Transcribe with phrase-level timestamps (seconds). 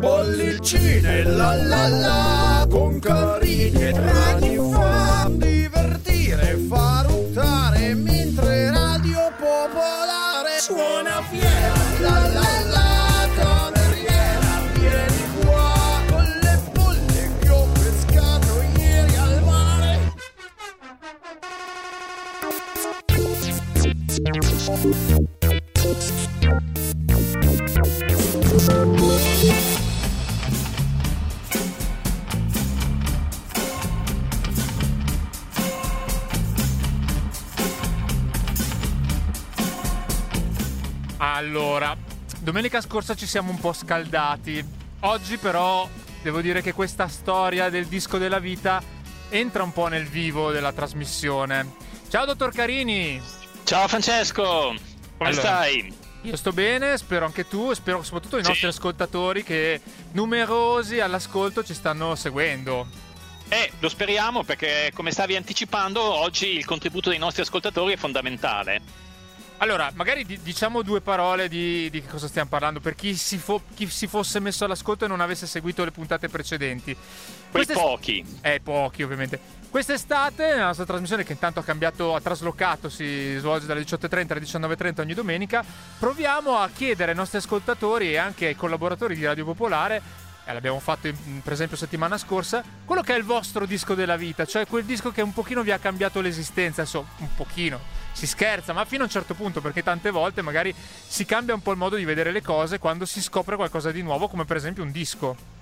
[0.00, 10.58] Bollicine la la la con carini e draghi fa divertire, fa ruttare mentre Radio Popolare
[10.58, 11.74] suona fiera.
[12.00, 15.18] La la la cameriera vieni
[41.38, 41.96] Allora,
[42.40, 44.64] domenica scorsa ci siamo un po' scaldati.
[45.00, 45.88] Oggi però
[46.22, 48.82] devo dire che questa storia del disco della vita
[49.28, 51.74] entra un po' nel vivo della trasmissione.
[52.08, 53.20] Ciao dottor Carini!
[53.62, 54.74] Ciao Francesco,
[55.16, 55.40] come Allora.
[55.40, 55.97] stai?
[56.22, 58.48] Io sto bene, spero anche tu e spero soprattutto i Sì.
[58.48, 59.80] nostri ascoltatori che
[60.12, 62.86] numerosi all'ascolto ci stanno seguendo.
[63.48, 69.06] Eh, lo speriamo perché come stavi anticipando oggi il contributo dei nostri ascoltatori è fondamentale.
[69.60, 73.62] Allora, magari di- diciamo due parole di, di cosa stiamo parlando per chi si, fo-
[73.74, 76.96] chi si fosse messo all'ascolto e non avesse seguito le puntate precedenti.
[77.50, 78.24] Quei pochi.
[78.40, 79.40] Eh, pochi ovviamente.
[79.68, 84.40] Quest'estate la nostra trasmissione che intanto ha cambiato, ha traslocato, si svolge dalle 18.30 alle
[84.40, 85.64] 19.30 ogni domenica,
[85.98, 90.00] proviamo a chiedere ai nostri ascoltatori e anche ai collaboratori di Radio Popolare,
[90.46, 91.10] e l'abbiamo fatto
[91.42, 95.10] per esempio settimana scorsa, quello che è il vostro disco della vita, cioè quel disco
[95.10, 97.78] che un pochino vi ha cambiato l'esistenza, adesso un pochino,
[98.18, 100.74] si scherza, ma fino a un certo punto, perché tante volte magari
[101.06, 104.02] si cambia un po' il modo di vedere le cose quando si scopre qualcosa di
[104.02, 105.57] nuovo, come per esempio un disco.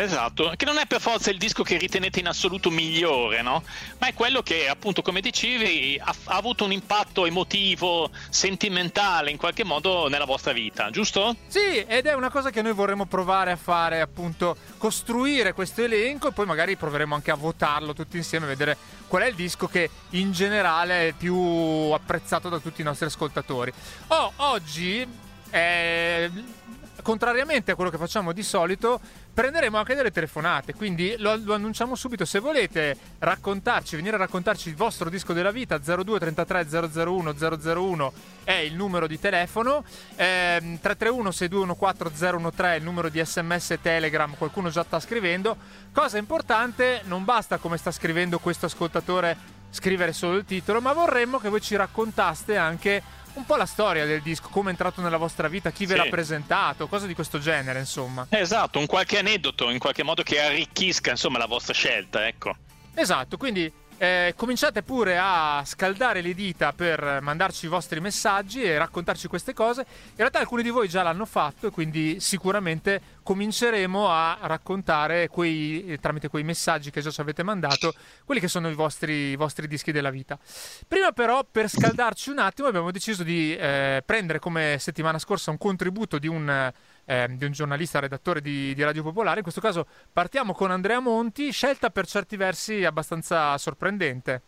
[0.00, 3.64] Esatto, che non è per forza il disco che ritenete in assoluto migliore, no?
[3.98, 9.36] Ma è quello che, appunto, come dicevi, ha, ha avuto un impatto emotivo, sentimentale in
[9.36, 11.34] qualche modo nella vostra vita, giusto?
[11.48, 16.28] Sì, ed è una cosa che noi vorremmo provare a fare, appunto, costruire questo elenco
[16.28, 18.76] e poi magari proveremo anche a votarlo tutti insieme, vedere
[19.08, 23.72] qual è il disco che in generale è più apprezzato da tutti i nostri ascoltatori.
[24.08, 25.04] Oh, oggi,
[25.50, 26.30] eh,
[27.08, 29.00] contrariamente a quello che facciamo di solito,
[29.32, 32.26] prenderemo anche delle telefonate, quindi lo, lo annunciamo subito.
[32.26, 38.12] Se volete raccontarci, venire a raccontarci il vostro disco della vita, 02 33 001 001
[38.44, 39.84] è il numero di telefono,
[40.16, 45.56] ehm, 331 6214 013 è il numero di sms telegram, qualcuno già sta scrivendo.
[45.90, 51.38] Cosa importante, non basta come sta scrivendo questo ascoltatore scrivere solo il titolo, ma vorremmo
[51.38, 53.02] che voi ci raccontaste anche
[53.38, 55.98] un po' la storia del disco, come è entrato nella vostra vita, chi ve Sì.
[56.00, 58.26] l'ha presentato, cose di questo genere, insomma.
[58.30, 62.56] Esatto, un qualche aneddoto in qualche modo che arricchisca, insomma, la vostra scelta, ecco.
[62.94, 68.78] Esatto, quindi eh, cominciate pure a scaldare le dita per mandarci i vostri messaggi e
[68.78, 69.84] raccontarci queste cose.
[69.88, 75.84] In realtà alcuni di voi già l'hanno fatto e quindi sicuramente cominceremo a raccontare quei,
[75.86, 77.92] eh, tramite quei messaggi che già ci avete mandato,
[78.24, 80.38] quelli che sono i vostri, i vostri dischi della vita.
[80.86, 85.58] Prima però, per scaldarci un attimo, abbiamo deciso di eh, prendere come settimana scorsa un
[85.58, 86.72] contributo di un...
[87.08, 89.38] eh, di un giornalista redattore di, di Radio Popolare.
[89.38, 94.42] In questo caso partiamo con Andrea Monti, scelta per certi versi abbastanza sorprendente.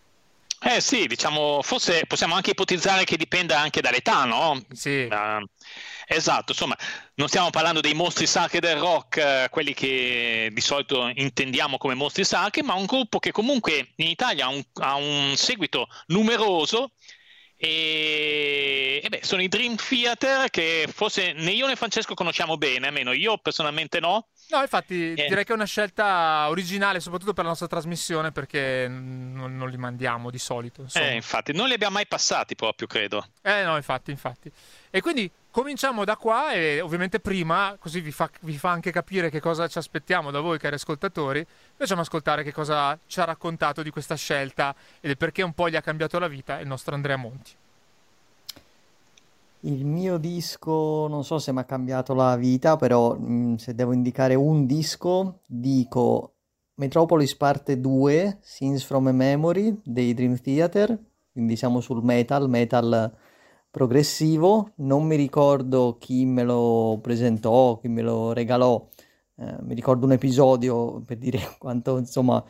[0.62, 4.60] Eh sì, diciamo, forse possiamo anche ipotizzare che dipenda anche dall'età, no?
[4.72, 5.06] Sì.
[5.06, 5.48] Eh,
[6.06, 6.76] esatto, insomma,
[7.14, 11.94] non stiamo parlando dei mostri sacri del rock, eh, quelli che di solito intendiamo come
[11.94, 16.90] mostri sacri, ma un gruppo che comunque in Italia ha un, ha un seguito numeroso
[17.62, 22.86] e, e beh, sono i Dream Theater che forse né io né Francesco conosciamo bene,
[22.86, 24.28] almeno io personalmente no.
[24.48, 25.26] No, infatti Eh.
[25.28, 29.76] direi che è una scelta originale, soprattutto per la nostra trasmissione, perché non, non li
[29.76, 30.82] mandiamo di solito.
[30.82, 31.10] Insomma.
[31.10, 33.26] Eh, infatti, non li abbiamo mai passati proprio, credo.
[33.42, 34.50] Eh no, infatti, infatti.
[34.90, 39.30] E quindi cominciamo da qua e ovviamente prima, così vi fa, vi fa anche capire
[39.30, 41.46] che cosa ci aspettiamo da voi cari ascoltatori,
[41.80, 45.70] facciamo ascoltare che cosa ci ha raccontato di questa scelta e del perché un po'
[45.70, 47.52] gli ha cambiato la vita il nostro Andrea Monti.
[49.60, 53.94] Il mio disco, non so se mi ha cambiato la vita, però mh, se devo
[53.94, 56.34] indicare un disco, dico
[56.74, 60.98] Metropolis parte 2, Scenes from a Memory dei Dream Theater,
[61.32, 63.10] quindi siamo sul metal, metal
[63.70, 64.72] progressivo.
[64.76, 68.86] Non mi ricordo chi me lo presentò, chi me lo regalò.
[69.40, 72.42] Eh, mi ricordo un episodio per dire quanto insomma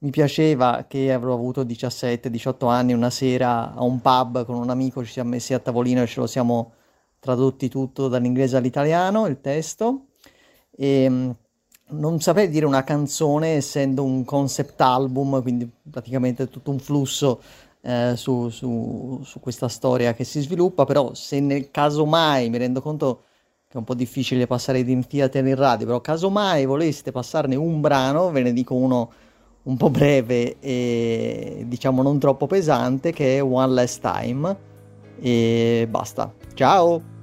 [0.00, 5.04] mi piaceva che avrò avuto 17-18 anni una sera a un pub con un amico,
[5.04, 6.72] ci siamo messi a tavolino e ce lo siamo
[7.18, 10.06] tradotti tutto dall'inglese all'italiano, il testo.
[10.70, 11.36] E mh,
[11.90, 17.42] non saprei dire una canzone essendo un concept album, quindi praticamente tutto un flusso
[17.80, 22.58] eh, su, su- su questa storia che si sviluppa, però se nel caso mai mi
[22.58, 23.22] rendo conto
[23.68, 27.82] che è un po' difficile passare di Theater in radio, però casomai voleste passarne un
[27.82, 29.12] brano, ve ne dico uno
[29.64, 34.56] un po' breve e diciamo non troppo pesante che è One Last Time
[35.20, 36.32] e basta.
[36.54, 37.17] Ciao!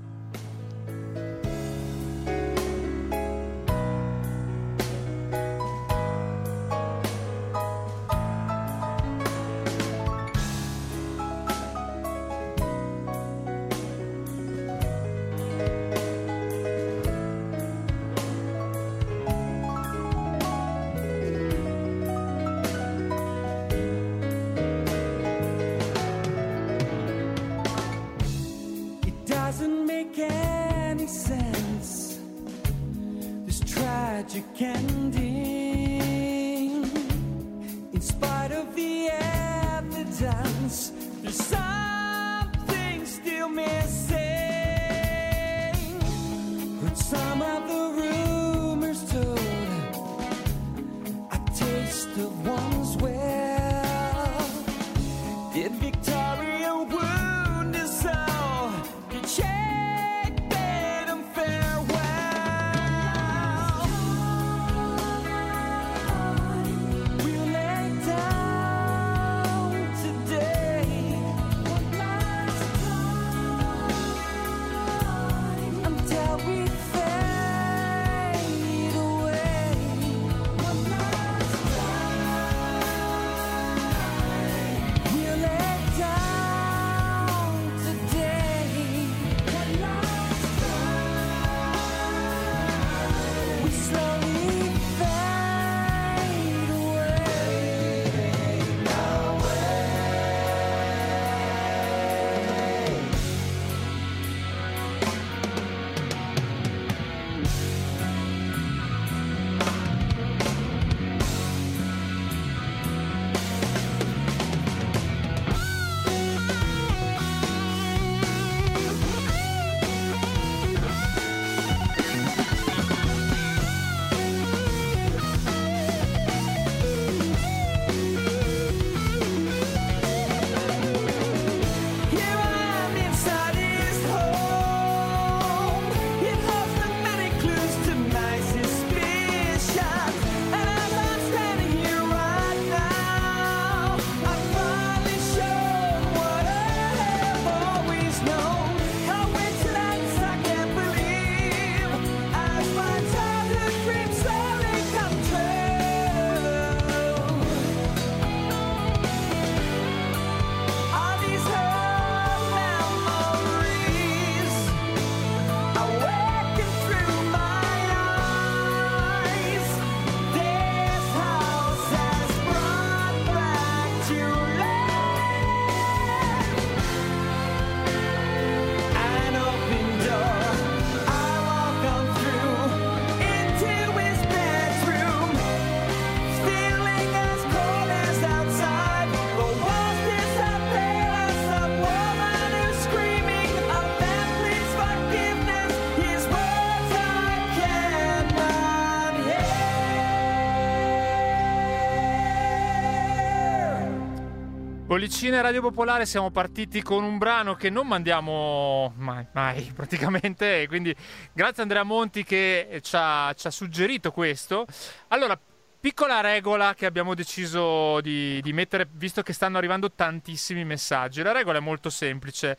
[204.95, 210.95] Bollicine Radio Popolare siamo partiti con un brano che non mandiamo mai, mai praticamente, quindi
[211.33, 214.65] grazie Andrea Monti che ci ha, ci ha, suggerito questo.
[215.09, 215.37] Allora,
[215.81, 221.21] piccola regola che abbiamo deciso di, di, mettere, visto che stanno arrivando tantissimi messaggi.
[221.21, 222.57] La regola è molto semplice.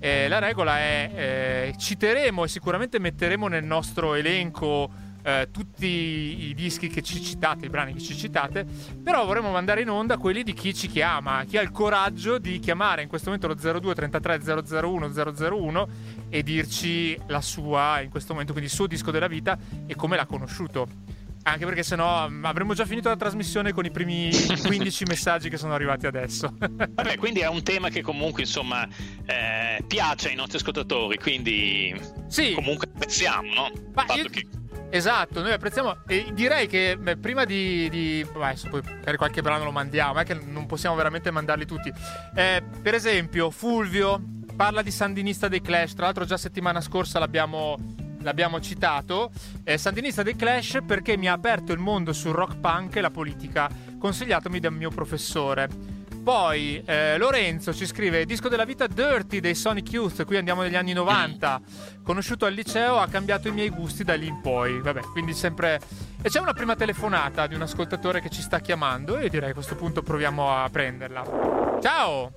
[0.00, 4.90] Eh, la regola è eh, citeremo e sicuramente metteremo nel nostro elenco
[5.26, 8.64] eh, tutti i dischi che ci citate, i brani che ci citate,
[9.02, 12.60] però vorremmo mandare in onda quelli di chi ci chiama, chi ha il coraggio di
[12.60, 14.40] chiamare in questo momento lo 02 33
[14.80, 15.88] 001 001
[16.28, 20.14] e dirci la sua, in questo momento, quindi il suo disco della vita e come
[20.14, 20.86] l'ha conosciuto.
[21.42, 24.30] Anche perché sennò mm, avremmo già finito la trasmissione con i primi
[24.64, 26.54] 15 messaggi che sono arrivati adesso.
[26.58, 28.86] Vabbè, quindi è un tema che comunque insomma
[29.24, 32.52] eh, piace ai nostri ascoltatori, quindi sì.
[32.52, 33.70] comunque apprezziamo, no?
[33.92, 34.28] Ma io...
[34.28, 34.46] che
[34.88, 39.64] Esatto, noi apprezziamo e direi che beh, prima di, di adesso poi per qualche brano
[39.64, 41.92] lo mandiamo, è che non possiamo veramente mandarli tutti.
[42.34, 44.22] Eh, per esempio, Fulvio
[44.54, 47.76] parla di Sandinista dei Clash, tra l'altro già settimana scorsa l'abbiamo,
[48.22, 49.30] l'abbiamo citato.
[49.64, 53.10] Eh, Sandinista dei Clash perché mi ha aperto il mondo sul rock punk e la
[53.10, 55.95] politica, consigliatomi dal mio professore.
[56.26, 60.74] Poi eh, Lorenzo ci scrive disco della vita Dirty dei Sonic Youth, qui andiamo negli
[60.74, 61.60] anni 90.
[62.02, 64.80] Conosciuto al liceo, ha cambiato i miei gusti da lì in poi.
[64.80, 65.78] Vabbè, quindi sempre
[66.20, 69.54] e c'è una prima telefonata di un ascoltatore che ci sta chiamando e direi a
[69.54, 71.78] questo punto proviamo a prenderla.
[71.80, 72.32] Ciao!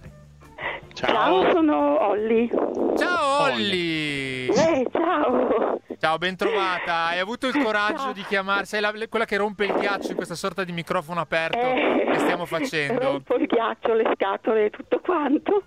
[0.94, 2.48] Ciao, ciao sono Olli.
[2.96, 4.50] Ciao Olli!
[4.50, 5.80] Eh, ciao!
[6.00, 7.08] Ciao, ben trovata.
[7.12, 8.64] Hai avuto il coraggio di chiamare?
[8.64, 12.20] Sei la, quella che rompe il ghiaccio in questa sorta di microfono aperto eh, che
[12.20, 13.02] stiamo facendo.
[13.02, 15.62] Rompo il ghiaccio, le scatole e tutto quanto.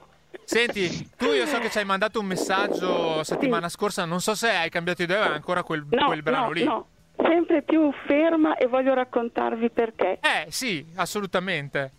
[0.44, 3.76] Senti, tu io so che ci hai mandato un messaggio settimana sì.
[3.76, 6.52] scorsa, non so se hai cambiato idea o è ancora quel, no, quel brano no,
[6.52, 6.64] lì.
[6.64, 6.86] No,
[7.22, 10.18] sempre più ferma e voglio raccontarvi perché.
[10.20, 11.92] Eh sì, assolutamente.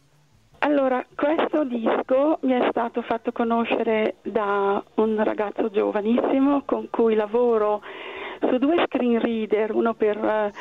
[0.59, 7.81] Allora, questo disco mi è stato fatto conoscere da un ragazzo giovanissimo con cui lavoro
[8.49, 10.51] su due screen reader, uno per eh,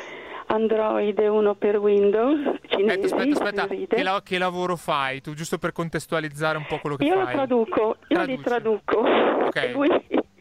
[0.47, 2.39] Android e uno per Windows.
[2.67, 3.95] Cinesi, aspetta, aspetta, aspetta.
[3.95, 5.33] Che, la, che, lavoro fai tu?
[5.33, 7.21] Giusto per contestualizzare un po' quello che io fai.
[7.21, 8.37] Io lo traduco, io Traduci.
[8.37, 8.97] li traduco.
[8.99, 9.71] Ok.
[9.73, 9.89] Lui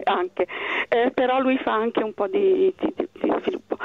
[0.04, 0.46] anche,
[0.88, 3.76] eh, però lui fa anche un po' di, di, di sviluppo.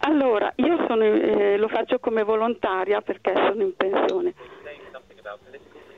[0.00, 4.34] Allora, io sono, eh, lo faccio come volontaria perché sono in pensione.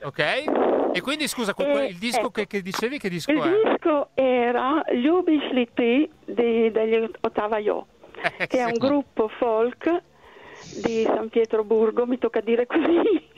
[0.04, 0.18] Ok,
[0.92, 3.46] e quindi scusa, e, il disco ecco, che, che, dicevi che disco il è?
[3.46, 7.86] Il disco era Ljubiš li ti degli Ottava Io,
[8.36, 10.02] eh, che è un gruppo folk
[10.82, 13.32] di San Pietroburgo, mi tocca dire così.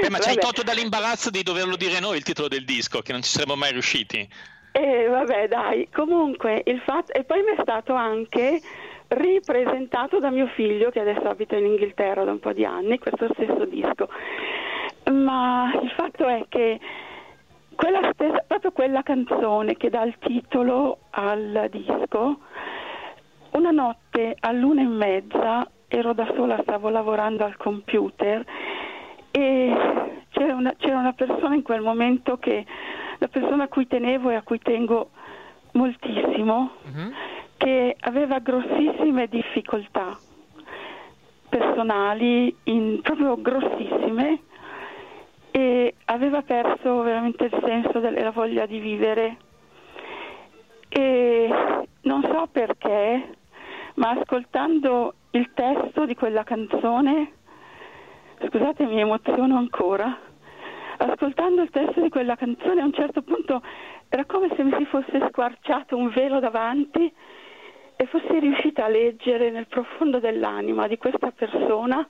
[0.00, 3.10] Beh, ma ci hai tolto dall'imbarazzo di doverlo dire noi il titolo del disco, che
[3.10, 4.28] non ci saremmo mai riusciti.
[4.72, 7.12] Eh, vabbè, dai, comunque il fatto...
[7.12, 8.60] E poi mi è stato anche
[9.08, 13.28] ripresentato da mio figlio, che adesso abita in Inghilterra da un po' di anni, questo
[13.34, 14.08] stesso disco.
[15.12, 16.80] Ma il fatto è che
[17.74, 22.38] quella stessa, proprio quella canzone che dà il titolo al disco,
[23.52, 28.44] una notte all'una e mezza ero da sola, stavo lavorando al computer
[29.30, 29.74] e
[30.30, 32.64] c'era una, c'era una persona in quel momento che
[33.18, 35.10] la persona a cui tenevo e a cui tengo
[35.72, 37.12] moltissimo, uh-huh.
[37.56, 40.16] che aveva grossissime difficoltà
[41.48, 44.40] personali, in, proprio grossissime,
[45.52, 49.36] e aveva perso veramente il senso della voglia di vivere.
[50.88, 51.48] E
[52.00, 53.36] non so perché,
[53.94, 57.32] ma ascoltando il testo di quella canzone,
[58.46, 60.18] scusate mi emoziono ancora,
[60.96, 63.62] ascoltando il testo di quella canzone a un certo punto
[64.08, 67.12] era come se mi si fosse squarciato un velo davanti
[67.96, 72.06] e fossi riuscita a leggere nel profondo dell'anima di questa persona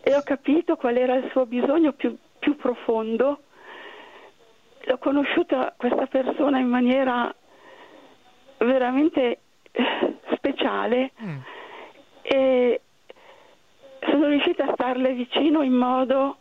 [0.00, 3.42] e ho capito qual era il suo bisogno più, più profondo.
[4.84, 7.32] L'ho conosciuta questa persona in maniera
[8.58, 9.38] veramente
[9.70, 11.38] eh, speciale mm.
[12.22, 12.80] e
[14.00, 16.38] sono riuscita a starle vicino in modo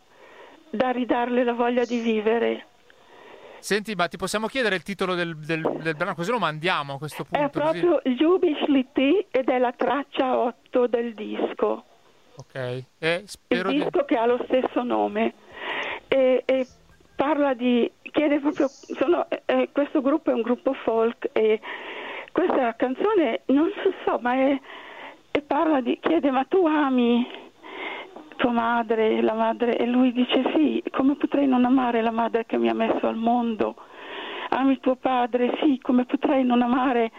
[0.72, 2.66] da ridarle la voglia di vivere.
[3.60, 6.98] Senti, ma ti possiamo chiedere il titolo del, del, del brano, così lo mandiamo a
[6.98, 7.46] questo punto.
[7.46, 11.84] È proprio Ljubiš li ti ed è la traccia 8 del disco.
[12.38, 12.56] Ok.
[12.98, 14.06] E il disco di...
[14.08, 15.34] che ha lo stesso nome.
[16.14, 16.68] E, e
[17.16, 17.90] parla di...
[18.12, 18.68] chiede proprio...
[18.68, 21.62] Sono, eh, questo gruppo è un gruppo folk e
[22.34, 23.72] questa canzone, non
[24.04, 24.60] so, ma è...
[25.32, 25.98] E parla di...
[26.02, 27.26] chiede, ma tu ami
[28.36, 32.58] tua madre, la madre, e lui dice sì, come potrei non amare la madre che
[32.58, 33.76] mi ha messo al mondo?
[34.50, 37.12] Ami tuo padre, sì, come potrei non amare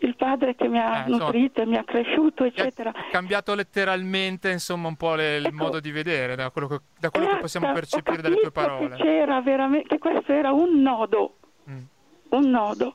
[0.00, 2.90] il padre che mi ha eh, nutrito e mi ha cresciuto, eccetera.
[2.90, 6.80] Ha cambiato letteralmente, insomma, un po' le, ecco, il modo di vedere, da quello che,
[6.98, 8.96] da quello che possiamo percepire dalle tue parole.
[8.96, 11.36] Che c'era veramente, che questo era un nodo,
[11.68, 11.82] mm.
[12.30, 12.94] un nodo.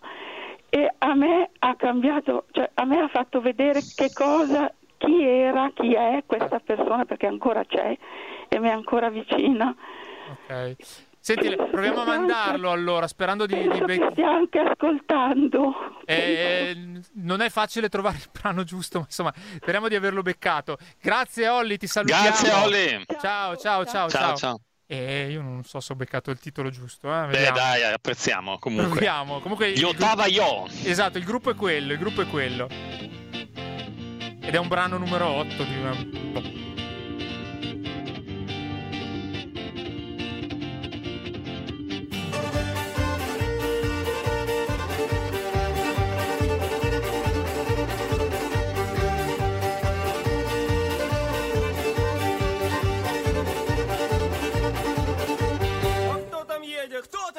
[0.69, 5.71] E a me ha cambiato, cioè a me ha fatto vedere che cosa chi era,
[5.73, 7.95] chi è questa persona, perché ancora c'è
[8.47, 9.75] e mi è ancora vicina.
[10.31, 10.75] Ok.
[11.25, 13.55] Senti, proviamo a mandarlo allora, sperando di...
[13.55, 15.73] di be- stia anche ascoltando.
[16.03, 20.77] Eh, non è facile trovare il brano giusto, ma insomma, speriamo di averlo beccato.
[21.01, 22.23] Grazie Olli, ti salutiamo.
[22.23, 23.05] Grazie Olli.
[23.21, 24.35] Ciao, ciao, ciao, ciao.
[24.35, 24.59] ciao.
[24.85, 27.07] Eh, io non so se ho beccato il titolo giusto.
[27.07, 27.27] Eh?
[27.27, 28.89] Beh, dai, apprezziamo comunque.
[28.89, 29.39] Proviamo.
[29.39, 30.65] Comunque, Gli ottava io.
[30.83, 32.67] Esatto, il gruppo è quello, il gruppo è quello.
[34.41, 36.62] Ed è un brano numero 8 di una...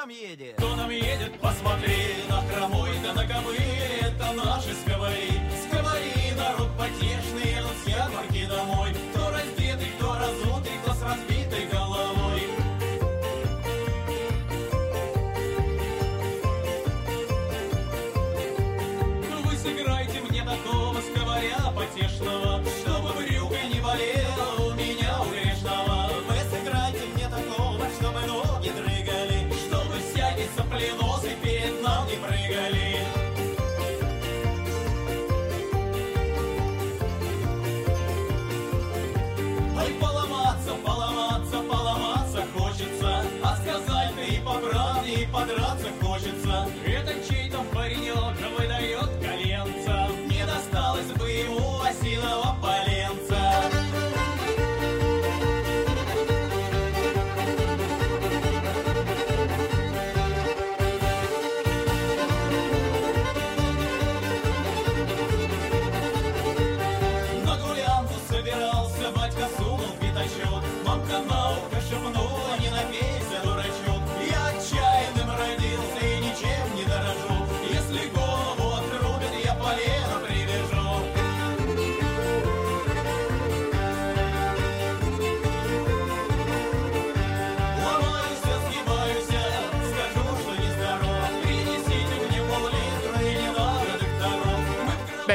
[0.04, 0.54] Кто там едет?
[0.58, 1.40] Кто там едет?
[1.40, 1.96] Посмотри
[2.28, 3.24] на хромой, да на
[4.02, 5.32] это наши сковори.
[5.66, 8.90] Сковори, народ потешный, едут с ярмарки домой.
[8.90, 9.43] Beh,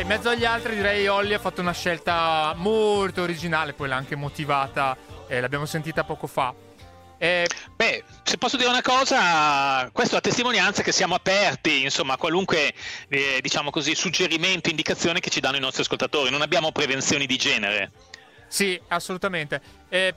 [0.09, 4.97] mezzo agli altri direi Olli ha fatto una scelta molto originale, poi l'ha anche motivata,
[5.27, 6.51] eh, l'abbiamo sentita poco fa.
[7.19, 7.47] Eh...
[7.75, 12.17] Beh, se posso dire una cosa, questo è la testimonianza che siamo aperti, insomma, a
[12.17, 12.73] qualunque,
[13.07, 16.31] eh, diciamo così, suggerimento, indicazione che ci danno i nostri ascoltatori.
[16.31, 17.91] Non abbiamo prevenzioni di genere.
[18.47, 19.61] Sì, assolutamente.
[19.89, 20.15] Eh,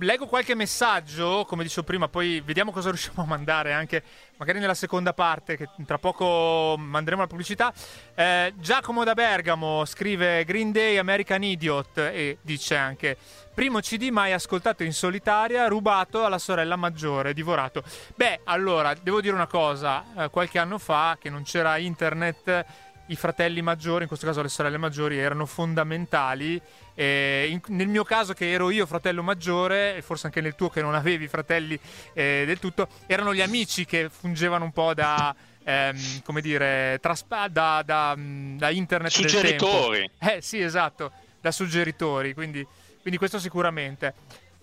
[0.00, 4.02] leggo qualche messaggio, come dicevo prima, poi vediamo cosa riusciamo a mandare anche
[4.36, 7.72] magari nella seconda parte, che tra poco manderemo la pubblicità.
[8.14, 13.16] Eh, Giacomo da Bergamo scrive Green Day American Idiot e dice anche
[13.52, 17.82] primo CD mai ascoltato in solitaria, rubato alla sorella maggiore, divorato.
[18.14, 22.64] Beh, allora, devo dire una cosa, eh, qualche anno fa che non c'era internet
[23.08, 26.60] i fratelli maggiori, in questo caso le sorelle maggiori, erano fondamentali.
[26.98, 30.68] Eh, in, nel mio caso, che ero io fratello maggiore, e forse anche nel tuo
[30.68, 31.78] che non avevi fratelli
[32.12, 35.32] eh, del tutto, erano gli amici che fungevano un po' da.
[35.62, 39.12] Ehm, come dire, traspa- da, da, da internet.
[39.12, 40.10] Suggeritori.
[40.18, 42.66] Eh sì, esatto, da suggeritori, quindi,
[43.00, 44.12] quindi questo sicuramente.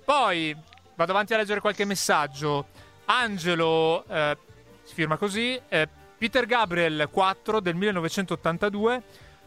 [0.04, 0.54] Poi
[0.95, 2.67] vado avanti a leggere qualche messaggio.
[3.06, 4.38] Angelo eh,
[4.84, 5.58] si firma così.
[5.69, 9.04] Eh, Peter Gabriel 4 del 1982.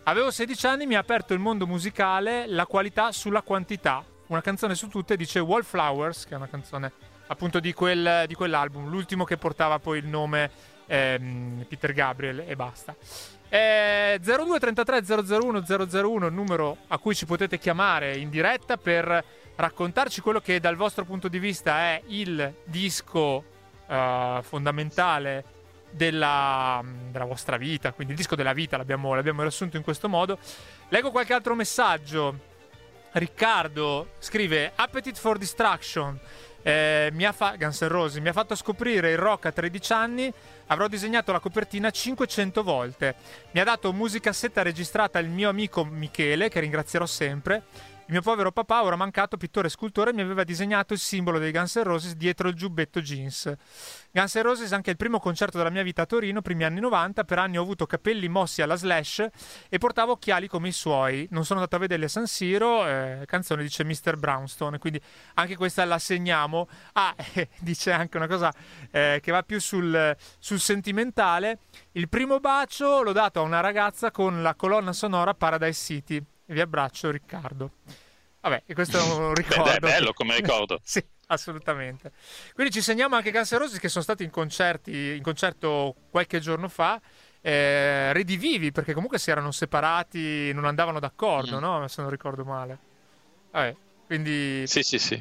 [0.09, 4.03] Avevo 16 anni, mi ha aperto il mondo musicale, la qualità sulla quantità.
[4.29, 6.91] Una canzone su tutte dice Wallflowers, che è una canzone
[7.27, 10.51] appunto di, quel, di quell'album, l'ultimo che portava poi il nome
[10.87, 12.97] ehm, Peter Gabriel e basta.
[13.51, 19.23] Eh, 0233 001 001 il numero a cui ci potete chiamare in diretta per
[19.57, 23.45] raccontarci quello che dal vostro punto di vista è il disco
[23.87, 25.58] uh, fondamentale
[25.91, 30.39] della, della, vostra vita, quindi il disco della vita l'abbiamo, l'abbiamo riassunto in questo modo.
[30.89, 32.47] Leggo qualche altro messaggio.
[33.13, 36.19] Riccardo scrive Appetite for Distraction.
[36.61, 40.33] Eh, mi ha fa- Roses mi ha fatto scoprire il rock a 13 anni.
[40.67, 43.15] Avrò disegnato la copertina 500 volte.
[43.53, 47.63] Mi ha dato musicassetta registrata il mio amico Michele, che ringrazierò sempre.
[48.09, 51.53] Il mio povero papà, ora mancato pittore e scultore, mi aveva disegnato il simbolo dei
[51.53, 53.53] Guns N' Roses dietro il giubbetto jeans.
[54.11, 56.81] Guns N' Roses è anche il primo concerto della mia vita a Torino, primi anni
[56.81, 57.25] 90.
[57.25, 59.27] Per anni ho avuto capelli mossi alla slash
[59.69, 61.29] e portavo occhiali come i suoi.
[61.33, 62.87] Non sono andato a vederli a San Siro.
[62.87, 64.17] Eh, canzone dice Mr.
[64.17, 65.03] Brownstone, quindi
[65.35, 66.67] anche questa la segniamo.
[66.95, 68.51] Ah, eh, dice anche una cosa
[68.91, 71.59] eh, che va più sul, sul sentimentale.
[71.93, 76.55] Il primo bacio l'ho dato a una ragazza con la colonna sonora Paradise City e
[76.55, 77.71] vi abbraccio Riccardo.
[78.41, 79.65] Vabbè, e questo è un ricordo.
[79.65, 80.81] Beh, è bello come ricordo.
[80.83, 82.13] sì, assolutamente.
[82.55, 86.99] Quindi ci segniamo anche Roses che sono stati in, concerti, in concerto qualche giorno fa,
[87.43, 91.61] eh, redivivi perché comunque si erano separati, non andavano d'accordo, mm.
[91.61, 91.89] no?
[91.89, 92.79] Se non ricordo male.
[93.51, 94.67] Vabbè, quindi...
[94.67, 95.21] Sì, sì, sì.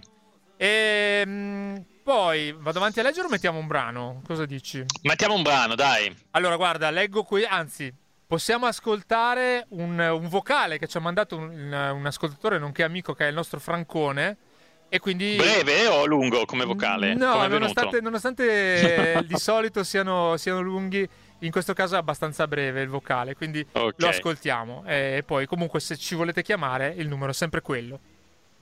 [0.55, 4.21] E, ehm, poi vado avanti a leggere o mettiamo un brano?
[4.25, 4.83] Cosa dici?
[5.01, 6.15] Mettiamo un brano, dai.
[6.31, 7.93] Allora, guarda, leggo qui, anzi,
[8.27, 13.25] possiamo ascoltare un, un, vocale che ci ha mandato un, un, ascoltatore nonché amico che
[13.25, 14.37] è il nostro Francone.
[14.89, 15.35] E quindi...
[15.35, 17.13] Breve o lungo come vocale?
[17.13, 21.07] No, come nonostante, nonostante di solito siano, siano, lunghi,
[21.39, 23.91] in questo caso è abbastanza breve il vocale, quindi okay.
[23.97, 24.83] lo ascoltiamo.
[24.85, 27.99] E poi comunque se ci volete chiamare il numero è sempre quello.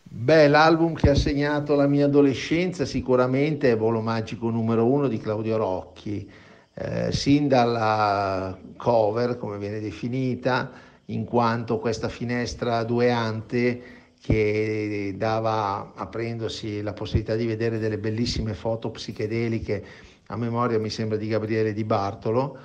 [0.01, 5.19] Beh, l'album che ha segnato la mia adolescenza sicuramente è Volo Magico numero uno di
[5.19, 6.27] Claudio Rocchi
[6.75, 10.71] eh, sin dalla cover, come viene definita,
[11.05, 13.81] in quanto questa finestra due ante
[14.19, 19.83] che dava, aprendosi la possibilità di vedere delle bellissime foto psichedeliche
[20.27, 22.57] a memoria, mi sembra, di Gabriele Di Bartolo,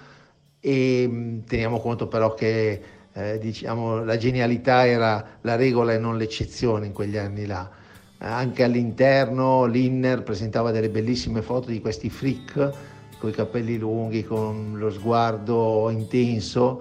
[0.58, 6.16] e mm, teniamo conto però che eh, diciamo, la genialità era la regola e non
[6.16, 7.70] l'eccezione in quegli anni là.
[8.22, 12.72] Anche all'interno l'Inner presentava delle bellissime foto di questi freak
[13.20, 16.80] con i capelli lunghi, con lo sguardo intenso,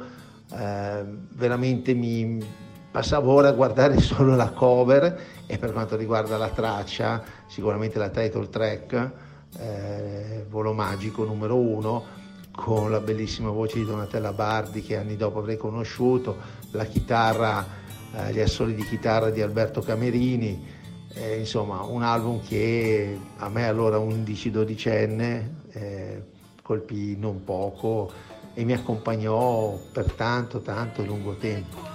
[0.57, 2.41] eh, veramente mi
[2.89, 8.09] passavo ora a guardare solo la cover e per quanto riguarda la traccia, sicuramente la
[8.09, 9.11] title track,
[9.59, 12.17] eh, Volo Magico numero uno,
[12.51, 16.37] con la bellissima voce di Donatella Bardi che anni dopo avrei conosciuto,
[16.71, 17.65] la chitarra,
[18.13, 20.77] eh, gli assoli di chitarra di Alberto Camerini,
[21.15, 26.23] eh, insomma un album che a me allora 11-12enne eh,
[26.61, 28.11] colpì non poco
[28.53, 31.88] e mi accompagnò per tanto tanto lungo tempo.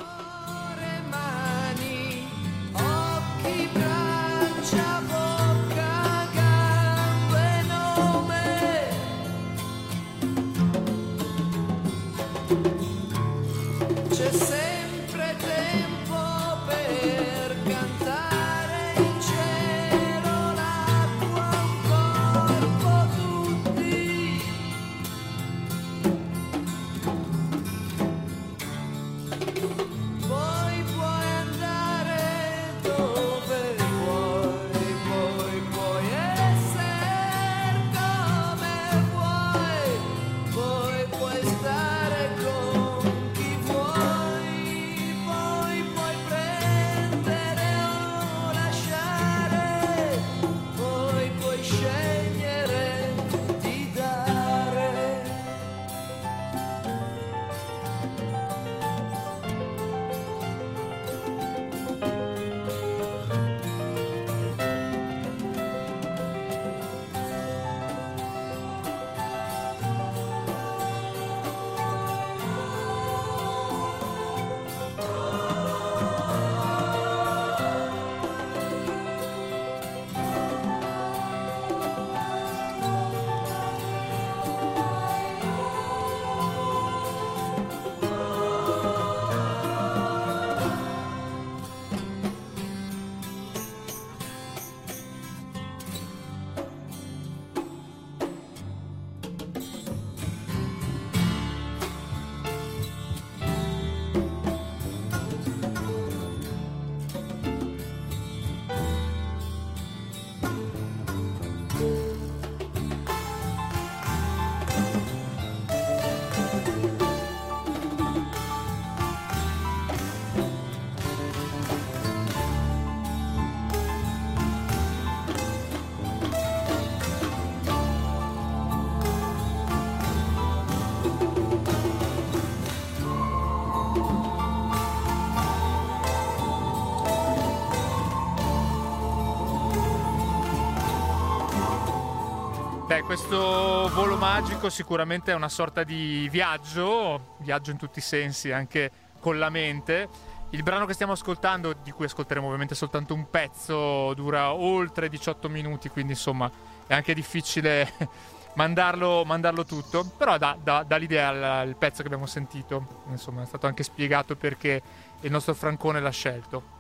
[143.17, 148.91] Questo volo magico sicuramente è una sorta di viaggio, viaggio in tutti i sensi, anche
[149.21, 150.09] con la mente.
[150.51, 155.49] Il brano che stiamo ascoltando, di cui ascolteremo ovviamente soltanto un pezzo, dura oltre 18
[155.49, 156.51] minuti, quindi insomma
[156.89, 157.93] è anche difficile
[158.57, 163.47] mandarlo, mandarlo tutto, però dà, dà, dà l'idea al, pezzo che abbiamo sentito, insomma è
[163.47, 164.83] stato anche spiegato perché
[165.21, 166.73] il nostro Francone l'ha scelto.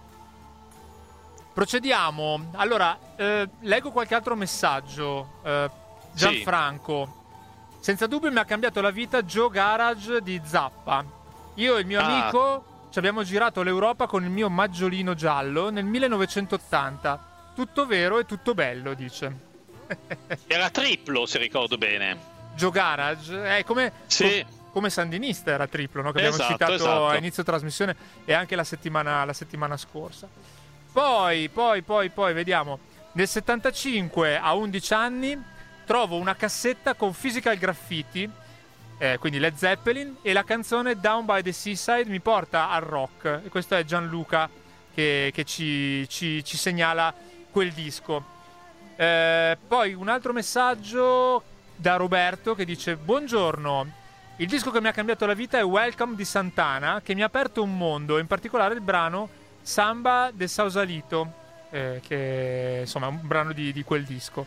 [1.53, 2.51] Procediamo.
[2.55, 5.38] Allora, eh, leggo qualche altro messaggio.
[5.44, 5.83] Eh,
[6.14, 7.12] Gianfranco.
[7.77, 7.85] Sì.
[7.85, 11.05] Senza dubbio mi ha cambiato la vita Joe Garage di Zappa.
[11.55, 12.05] Io e il mio ah.
[12.05, 17.53] amico ci abbiamo girato l'Europa con il mio maggiolino giallo nel 1980.
[17.55, 19.53] Tutto vero e tutto bello, dice.
[20.46, 22.33] Era triplo, se ricordo bene.
[22.55, 23.59] Joe Garage?
[23.59, 24.44] Eh, come, sì.
[24.46, 26.12] co- come Sandinista era triplo, no?
[26.12, 27.09] che abbiamo esatto, citato esatto.
[27.09, 30.29] a inizio trasmissione e anche la settimana, la settimana scorsa.
[30.92, 32.79] Poi, poi, poi, poi, vediamo.
[33.12, 35.42] Nel 75, a 11 anni,
[35.85, 38.29] trovo una cassetta con Physical Graffiti,
[38.99, 43.42] eh, quindi Led Zeppelin, e la canzone Down by the Seaside mi porta al rock.
[43.44, 44.49] E questo è Gianluca
[44.92, 47.12] che, che ci, ci, ci, segnala
[47.51, 48.33] quel disco.
[48.97, 51.42] Eh, poi un altro messaggio
[51.77, 54.03] da Roberto che dice: Buongiorno.
[54.38, 57.27] Il disco che mi ha cambiato la vita è Welcome di Santana, che mi ha
[57.27, 59.29] aperto un mondo, in particolare il brano
[59.62, 61.33] Samba del Sausalito,
[61.70, 64.44] eh, che insomma è un brano di, di quel disco.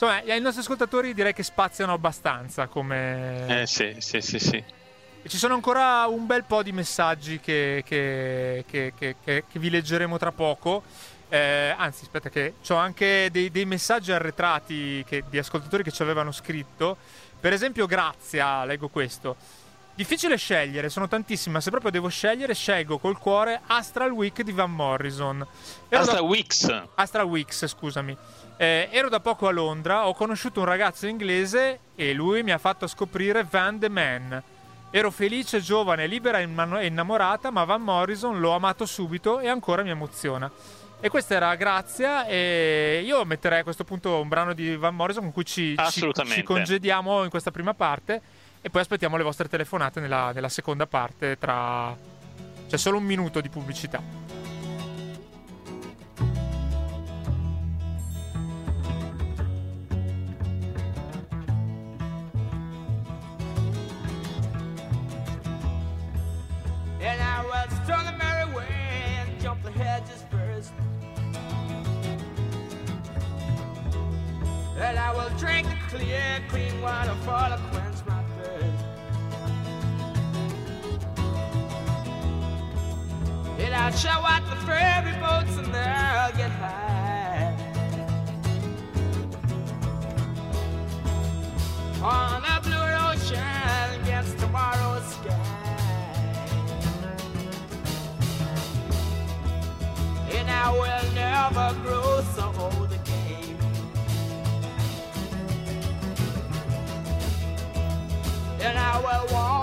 [0.00, 3.60] Insomma, ai nostri ascoltatori direi che spaziano abbastanza come...
[3.60, 4.56] Eh sì, sì, sì, sì.
[4.56, 10.16] E ci sono ancora un bel po' di messaggi che, che, che, che vi leggeremo
[10.16, 10.84] tra poco.
[11.28, 16.32] Eh, anzi, aspetta, che ho anche dei, dei messaggi arretrati di ascoltatori che ci avevano
[16.32, 16.96] scritto.
[17.38, 19.36] Per esempio, Grazia, leggo questo.
[19.94, 24.52] Difficile scegliere, sono tantissime, ma se proprio devo scegliere, scelgo col cuore Astral Week di
[24.52, 25.46] Van Morrison.
[25.90, 26.22] Astral.
[26.22, 26.84] Weeks.
[26.94, 28.16] Astral Weeks, scusami.
[28.60, 32.58] Eh, ero da poco a Londra, ho conosciuto un ragazzo inglese e lui mi ha
[32.58, 34.42] fatto scoprire Van the Man.
[34.90, 39.88] Ero felice, giovane, libera e innamorata, ma Van Morrison l'ho amato subito e ancora mi
[39.88, 40.50] emoziona.
[41.00, 45.22] E questa era Grazia e io metterei a questo punto un brano di Van Morrison
[45.22, 48.20] con cui ci, ci, ci congediamo in questa prima parte
[48.60, 51.96] e poi aspettiamo le vostre telefonate nella, nella seconda parte tra...
[52.68, 54.02] c'è solo un minuto di pubblicità.
[74.80, 78.84] And I will drink the clear, clean water for the quench my thirst.
[83.58, 87.54] And I'll show out the ferry boats and they'll get high.
[92.02, 95.76] On a blue ocean against tomorrow's sky.
[100.32, 101.99] And I will never grow
[109.02, 109.59] I will walk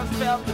[0.00, 0.49] I felt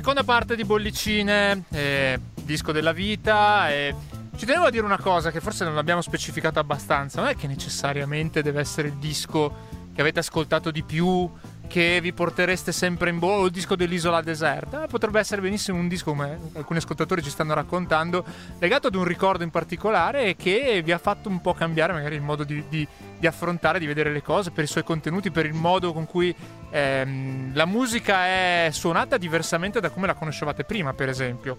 [0.00, 3.68] Seconda parte di Bollicine, eh, disco della vita.
[3.70, 3.94] Eh,
[4.34, 7.20] ci tenevo a dire una cosa che forse non abbiamo specificato abbastanza.
[7.20, 9.54] Non è che necessariamente deve essere il disco
[9.92, 11.30] che avete ascoltato di più,
[11.70, 14.88] che vi portereste sempre in o il disco dell'isola deserta.
[14.88, 18.24] Potrebbe essere benissimo un disco, come alcuni ascoltatori ci stanno raccontando,
[18.58, 22.22] legato ad un ricordo in particolare che vi ha fatto un po' cambiare magari il
[22.22, 25.52] modo di, di, di affrontare, di vedere le cose, per i suoi contenuti, per il
[25.52, 26.34] modo con cui
[26.70, 31.56] ehm, la musica è suonata diversamente da come la conoscevate prima, per esempio.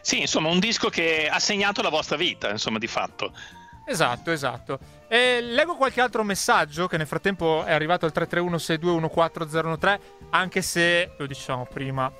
[0.00, 3.32] Sì, insomma, un disco che ha segnato la vostra vita, insomma, di fatto.
[3.90, 4.78] Esatto, esatto.
[5.08, 9.98] E leggo qualche altro messaggio che nel frattempo è arrivato al 331-6214013,
[10.30, 12.10] anche se, lo diciamo prima,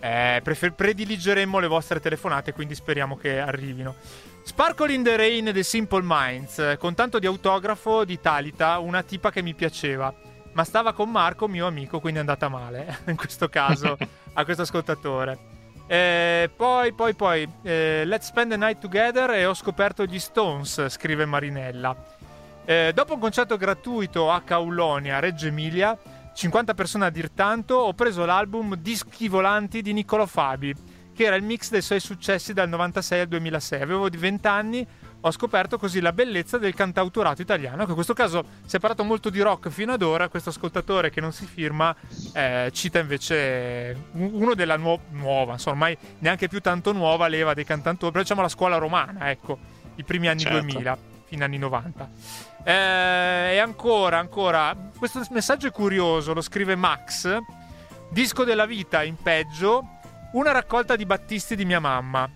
[0.00, 3.94] eh, prefer- prediligeremmo le vostre telefonate, quindi speriamo che arrivino.
[4.42, 9.30] Sparkle in the Rain dei Simple Minds, con tanto di autografo di Talita, una tipa
[9.30, 10.12] che mi piaceva,
[10.54, 13.96] ma stava con Marco, mio amico, quindi è andata male, in questo caso,
[14.34, 15.59] a questo ascoltatore.
[15.92, 20.86] Eh, poi, poi, poi, eh, Let's Spend the Night Together e ho scoperto gli Stones,
[20.86, 21.96] scrive Marinella.
[22.64, 25.98] Eh, dopo un concerto gratuito a Caulonia, Reggio Emilia,
[26.32, 30.72] 50 persone a dir tanto, ho preso l'album Dischi Volanti di Niccolo Fabi,
[31.12, 33.82] che era il mix dei suoi successi dal 96 al 2006.
[33.82, 34.86] Avevo 20 anni,
[35.22, 39.04] ho scoperto così la bellezza del cantautorato italiano, che in questo caso si è parlato
[39.04, 41.94] molto di rock fino ad ora, questo ascoltatore che non si firma
[42.32, 47.64] eh, cita invece uno della nuo- nuova, insomma, ormai neanche più tanto nuova leva dei
[47.64, 49.58] cantautori, però diciamo la scuola romana, ecco,
[49.96, 50.60] i primi anni certo.
[50.60, 52.10] 2000, fino anni 90.
[52.64, 57.38] Eh, e ancora, ancora, questo messaggio è curioso, lo scrive Max,
[58.10, 59.98] disco della vita in peggio,
[60.32, 62.30] una raccolta di battisti di mia mamma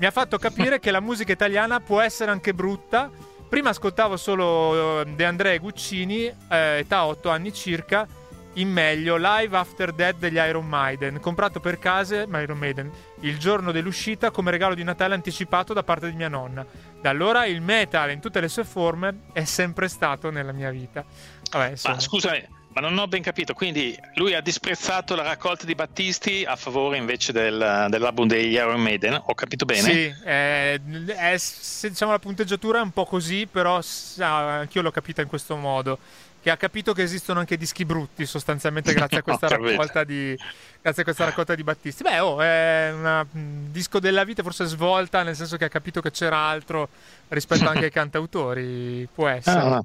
[0.00, 3.10] mi ha fatto capire che la musica italiana può essere anche brutta.
[3.46, 8.08] Prima ascoltavo solo eh, De André Guccini, eh, età 8 anni circa,
[8.54, 13.72] in meglio Live After Dead degli Iron Maiden, comprato per case Iron Maiden il giorno
[13.72, 16.64] dell'uscita come regalo di Natale anticipato da parte di mia nonna.
[16.98, 21.04] Da allora il metal in tutte le sue forme è sempre stato nella mia vita.
[21.50, 25.74] Vabbè, Ma scusami, ma non ho ben capito, quindi lui ha disprezzato la raccolta di
[25.74, 29.80] Battisti a favore invece del, dell'album degli Iron Maiden, ho capito bene?
[29.80, 33.80] Sì, è, è, se, diciamo la punteggiatura è un po' così, però
[34.18, 35.98] anch'io l'ho capita in questo modo,
[36.40, 40.38] che ha capito che esistono anche dischi brutti sostanzialmente grazie a questa, raccolta di,
[40.80, 42.04] grazie a questa raccolta di Battisti.
[42.04, 46.12] Beh, oh, è un disco della vita forse svolta, nel senso che ha capito che
[46.12, 46.88] c'era altro
[47.28, 49.58] rispetto anche ai cantautori, può essere.
[49.58, 49.84] Ah,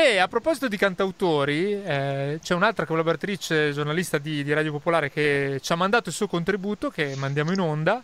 [0.00, 5.58] e a proposito di cantautori, eh, c'è un'altra collaboratrice giornalista di, di, Radio Popolare che
[5.60, 8.00] ci ha mandato il suo contributo, che mandiamo in onda,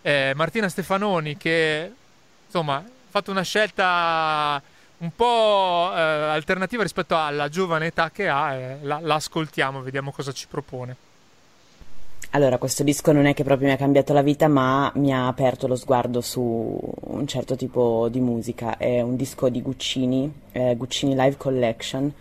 [0.00, 1.92] eh, Martina Stefanoni, che
[2.46, 4.60] insomma ha fatto una scelta
[4.98, 10.12] un po' eh, alternativa rispetto alla giovane età che ha, e la, la ascoltiamo, vediamo
[10.12, 10.96] cosa ci propone.
[12.34, 15.28] Allora, questo disco non è che proprio mi ha cambiato la vita, ma mi ha
[15.28, 18.76] aperto lo sguardo su un certo tipo di musica.
[18.76, 22.12] È un disco di Guccini, eh, Guccini Live Collection.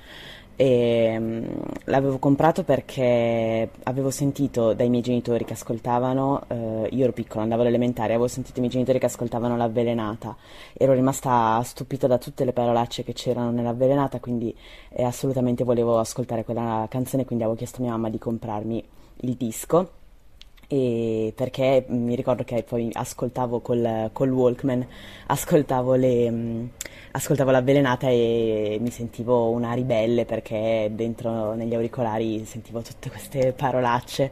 [0.56, 1.48] E, um,
[1.86, 7.64] l'avevo comprato perché avevo sentito dai miei genitori che ascoltavano, eh, io ero piccola, andavo
[7.64, 10.36] all'elementare, avevo sentito i miei genitori che ascoltavano l'avvelenata,
[10.74, 14.56] ero rimasta stupita da tutte le parolacce che c'erano nell'avvelenata, quindi
[14.90, 18.84] eh, assolutamente volevo ascoltare quella canzone, quindi avevo chiesto a mia mamma di comprarmi
[19.22, 20.02] il disco
[20.74, 24.84] e perché mi ricordo che poi ascoltavo col, col Walkman,
[25.28, 26.70] ascoltavo, le, um,
[27.12, 34.32] ascoltavo l'avvelenata e mi sentivo una ribelle perché dentro negli auricolari sentivo tutte queste parolacce.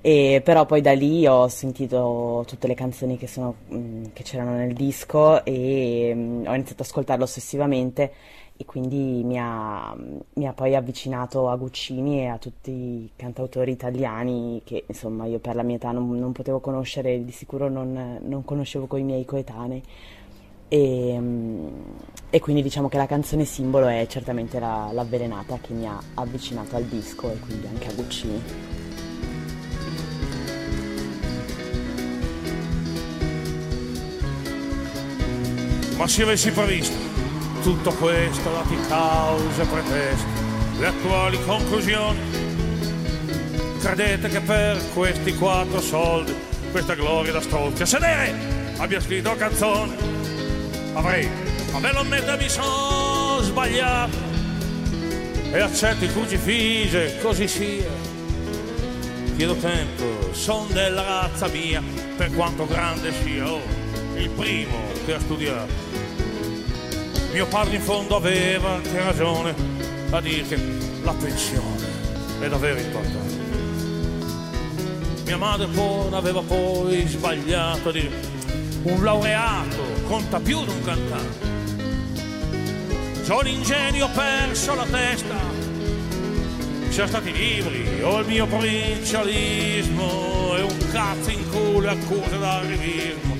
[0.00, 4.56] E però poi da lì ho sentito tutte le canzoni che, sono, um, che c'erano
[4.56, 8.12] nel disco e um, ho iniziato ad ascoltarlo ossessivamente
[8.56, 9.96] e quindi mi ha,
[10.34, 15.40] mi ha, poi avvicinato a Guccini e a tutti i cantautori italiani che insomma io
[15.40, 19.02] per la mia età non, non potevo conoscere, di sicuro non, non conoscevo con i
[19.02, 19.82] miei coetanei.
[20.68, 21.20] E,
[22.30, 26.76] e, quindi diciamo che la canzone simbolo è certamente la, l'avvelenata che mi ha avvicinato
[26.76, 28.42] al disco e quindi anche a Guccini.
[35.96, 37.13] Ma se avessi previsto
[37.64, 40.26] tutto questo dati cause e pretesti,
[40.80, 42.18] le attuali conclusioni.
[43.80, 46.34] Credete che per questi quattro soldi,
[46.70, 48.34] questa gloria da stolti a sedere,
[48.76, 49.94] abbia scritto canzoni?
[50.92, 51.26] Avrei,
[51.72, 54.16] ma me lo ammetto mi sono sbagliato
[55.50, 57.90] e accetto il crocifige, così sia.
[59.36, 61.82] Chiedo tempo, son della razza mia,
[62.14, 63.62] per quanto grande sia, oh,
[64.16, 65.83] il primo che ha studiato
[67.34, 69.52] mio padre in fondo aveva anche ragione
[70.10, 70.56] a dire che
[71.02, 71.84] la pensione
[72.38, 73.34] è davvero importante.
[75.24, 78.12] Mia madre poi aveva poi sbagliato a dire
[78.84, 81.52] un laureato conta più di un cantante.
[83.22, 85.34] Sono ingenio, ho perso la testa.
[86.90, 93.36] Siano stati libri o il mio provincialismo e un cazzo in culo e accuse d'arrivismo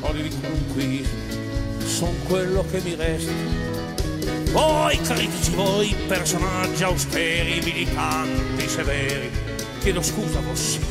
[0.00, 1.25] o di conquismo
[1.96, 3.32] son quello che mi resta.
[4.52, 9.30] Voi critici, voi personaggi austeri, militanti, severi,
[9.80, 10.84] chiedo scusa vostra.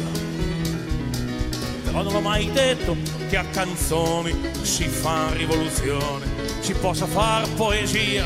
[1.83, 2.97] Però non ho mai detto
[3.29, 4.33] che a canzoni
[4.63, 6.25] si fa rivoluzione,
[6.61, 8.25] si possa far poesia.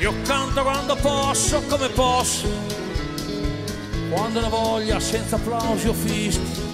[0.00, 2.48] Io canto quando posso, come posso,
[4.10, 6.65] quando ne voglia, senza applausi o fischi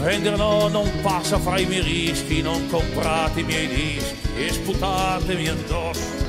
[0.00, 6.26] Venderlo non passa fra i miei rischi, non comprate i miei dischi e sputatemi addosso.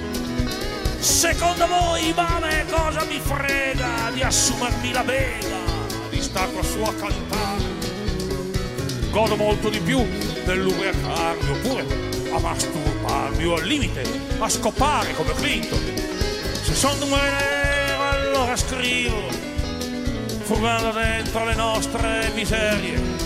[0.99, 5.57] Secondo voi, ma me cosa mi frega di assumermi la bega,
[6.09, 7.77] di star qua su a cantare?
[9.11, 10.05] Godo molto di più
[10.45, 11.85] dell'ubriacarmi oppure
[12.31, 14.03] a masturbare farmi al limite,
[14.39, 15.79] a scopare come Clinton.
[16.61, 19.29] Se sono un nero allora scrivo,
[20.41, 23.18] furgando dentro le nostre miserie.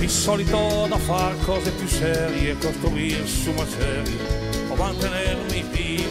[0.00, 4.16] Di solito da far cose più serie, costruire su macerie
[4.70, 6.08] o mantenermi vivo.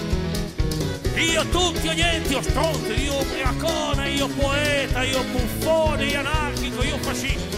[1.16, 6.98] Io tutti o niente, io stronzo, io ubriacone, io poeta, io buffone, io anarchico, io
[7.00, 7.58] fascista.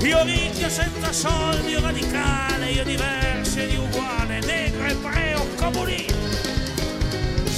[0.00, 6.14] Io ricchio senza soldi, io radicale, io diverso di uguale, negro, ebreo, comunista.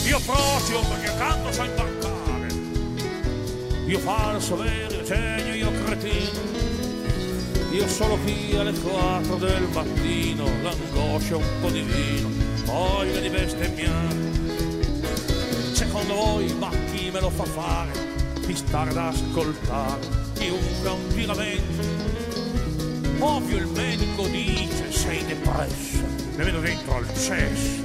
[0.05, 2.47] Io prossimo perché tanto so imbarcare.
[3.87, 6.58] Io falso, vero, io genio, io cretino.
[7.71, 12.31] Io solo qui alle 4 del mattino, l'angoscia un po' di vino,
[12.65, 14.17] voglia di bestemmiare.
[15.73, 17.91] Secondo voi, ma chi me lo fa fare?
[18.47, 22.07] Di stare ad ascoltare chiunque ha un giramento.
[23.19, 26.05] Ovvio il medico dice sei depresso,
[26.37, 27.83] ne vedo dentro al cesso,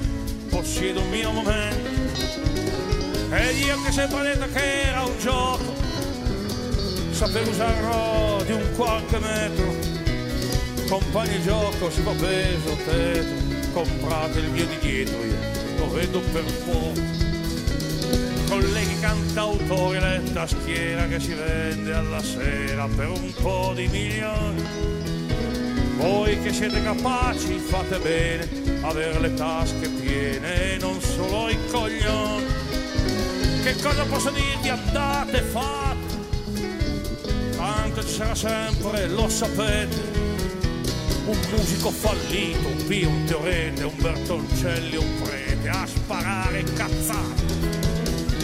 [0.49, 1.89] possiedo un mio momento.
[3.31, 5.73] E io che sempre detto che era un gioco,
[7.11, 9.75] sapevo usarlo di un qualche metro.
[10.87, 15.37] Compagni gioco, si va peso, tetro, comprate il mio di dietro, io
[15.77, 17.21] lo vedo per poco.
[18.49, 24.61] Colleghi cantautori, la tastiera che si vende alla sera per un po' di milioni.
[25.97, 28.47] Voi che siete capaci fate bene,
[28.81, 32.45] avere le tasche piene e non solo i coglioni.
[33.63, 34.69] Che cosa posso dirvi?
[34.69, 35.82] Andate, fate
[38.05, 40.21] sarà sempre, lo sapete.
[41.25, 47.41] Un musico fallito, un Pio, un Teorete, un Bertoncelli, un prete, a sparare cazzate.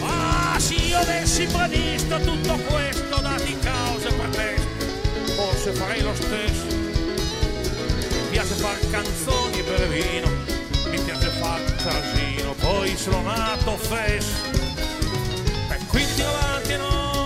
[0.02, 4.84] Ah, se io avessi previsto tutto questo, dati cause preteste,
[5.34, 6.76] forse farei lo stesso.
[8.22, 10.28] Mi piace far canzoni e bere vino,
[10.90, 14.58] mi piace far casino, poi sono nato fesso.
[15.70, 17.19] E quindi avanti svesto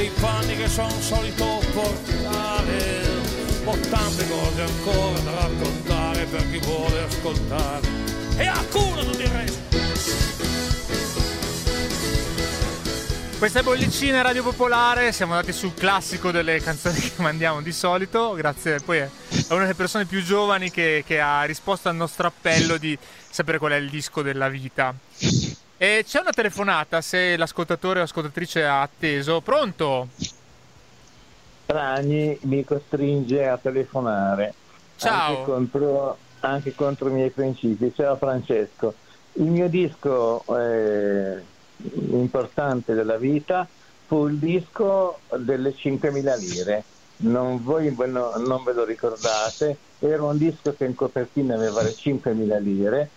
[0.00, 3.04] dei panni che sono solito portare.
[3.64, 7.86] Ho tante cose ancora da raccontare per chi vuole ascoltare.
[8.38, 9.58] E a culo tutto il resto.
[13.36, 18.34] Questa è Bollicina Radio Popolare, siamo andati sul classico delle canzoni che mandiamo di solito,
[18.34, 19.08] grazie poi è
[19.48, 22.98] una delle persone più giovani che, che ha risposto al nostro appello di
[23.30, 24.94] sapere qual è il disco della vita.
[25.82, 29.40] E c'è una telefonata se l'ascoltatore o ascoltatrice ha atteso.
[29.40, 30.08] Pronto?
[31.64, 34.52] Ragni mi costringe a telefonare.
[34.96, 35.38] Ciao.
[35.38, 37.94] Anche contro, anche contro i miei principi.
[37.94, 38.92] Ciao Francesco.
[39.32, 41.42] Il mio disco eh,
[42.10, 43.66] importante della vita
[44.06, 46.84] fu il disco delle 5.000 lire.
[47.22, 51.90] Non, voi no, non ve lo ricordate, era un disco che in copertina aveva le
[51.90, 53.10] 5.000 lire.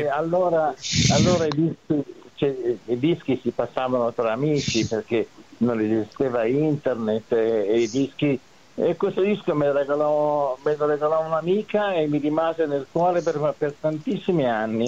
[0.00, 0.74] E allora,
[1.10, 2.04] allora i, dischi,
[2.34, 8.38] cioè, i, dischi, si passavano tra amici perché non esisteva internet e, e i dischi.
[8.78, 13.22] E questo disco me lo, regalò, me lo regalò un'amica e mi rimase nel cuore
[13.22, 14.86] per, per tantissimi anni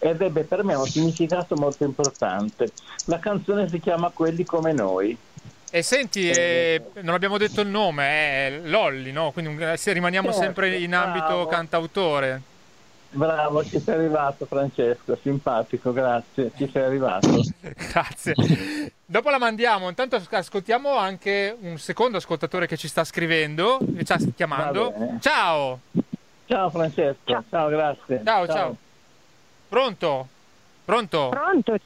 [0.00, 2.72] ed ebbe per me un significato molto importante.
[3.04, 5.16] La canzone si chiama Quelli come noi.
[5.70, 9.32] E senti, eh, non abbiamo detto il nome, è Lolli, no?
[9.32, 11.46] Quindi se rimaniamo Certo, sempre in ambito bravo.
[11.46, 12.42] cantautore.
[13.10, 17.28] Bravo, ci sei arrivato Francesco, simpatico, grazie, ci sei arrivato.
[17.90, 18.34] Grazie.
[19.04, 24.04] Dopo la mandiamo, intanto as- ascoltiamo anche un secondo ascoltatore che ci sta scrivendo, che
[24.04, 24.92] ci sta chiamando.
[25.20, 25.80] Ciao!
[26.46, 28.20] Ciao Francesco, ciao, grazie.
[28.24, 28.76] Ciao, ciao.
[29.68, 30.28] Pronto?
[30.84, 31.28] Pronto?
[31.30, 31.78] Pronto?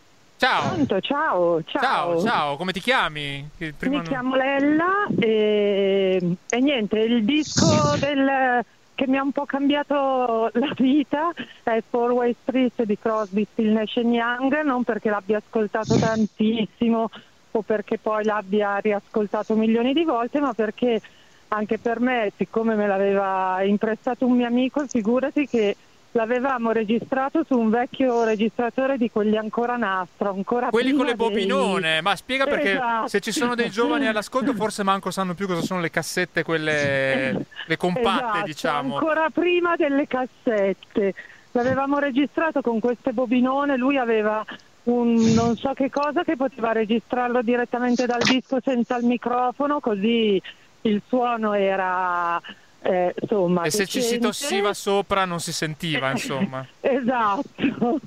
[0.42, 0.70] Ciao.
[0.74, 1.80] Pronto, ciao, ciao.
[1.82, 3.48] Ciao, ciao, come ti chiami?
[3.58, 8.64] Mi non- chiamo Lella e, e niente, il disco del-
[8.96, 11.30] che mi ha un po' cambiato la vita
[11.62, 17.08] è Four Way Street di Crosby, Still Nash Young, non perché l'abbia ascoltato tantissimo
[17.52, 21.00] o perché poi l'abbia riascoltato milioni di volte, ma perché
[21.48, 25.76] anche per me, siccome me l'aveva imprestato un mio amico, figurati che
[26.12, 31.28] l'avevamo registrato su un vecchio registratore di quelli ancora nastro, ancora Quelli con le prima
[31.30, 33.08] dei- bobinone, ma spiega perché Esatto.
[33.08, 37.46] se ci sono dei giovani all'ascolto forse manco sanno più cosa sono le cassette, quelle
[37.66, 38.94] le compatte, Esatto, diciamo.
[38.96, 41.14] Ancora prima delle cassette.
[41.52, 44.44] L'avevamo registrato con queste bobinone, lui aveva
[44.84, 50.40] un non so che cosa che poteva registrarlo direttamente dal disco senza il microfono, così
[50.82, 52.40] il suono era
[52.82, 56.66] eh, insomma E se ci si tossiva sopra non si sentiva, insomma.
[56.80, 58.00] Esatto,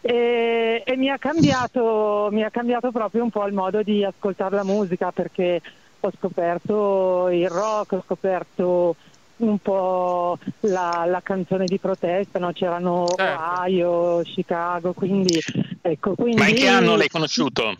[0.00, 4.54] e, e mi, ha cambiato, mi ha cambiato proprio un po' il modo di ascoltare
[4.54, 5.60] la musica perché
[6.00, 8.96] ho scoperto il rock, ho scoperto
[9.38, 12.52] un po' la, la canzone di protesta, no?
[12.52, 13.42] c'erano Certo.
[13.42, 15.38] Ohio, Chicago, quindi
[15.80, 16.14] ecco.
[16.14, 16.36] Quindi...
[16.36, 17.76] Ma in che anno l'hai conosciuto?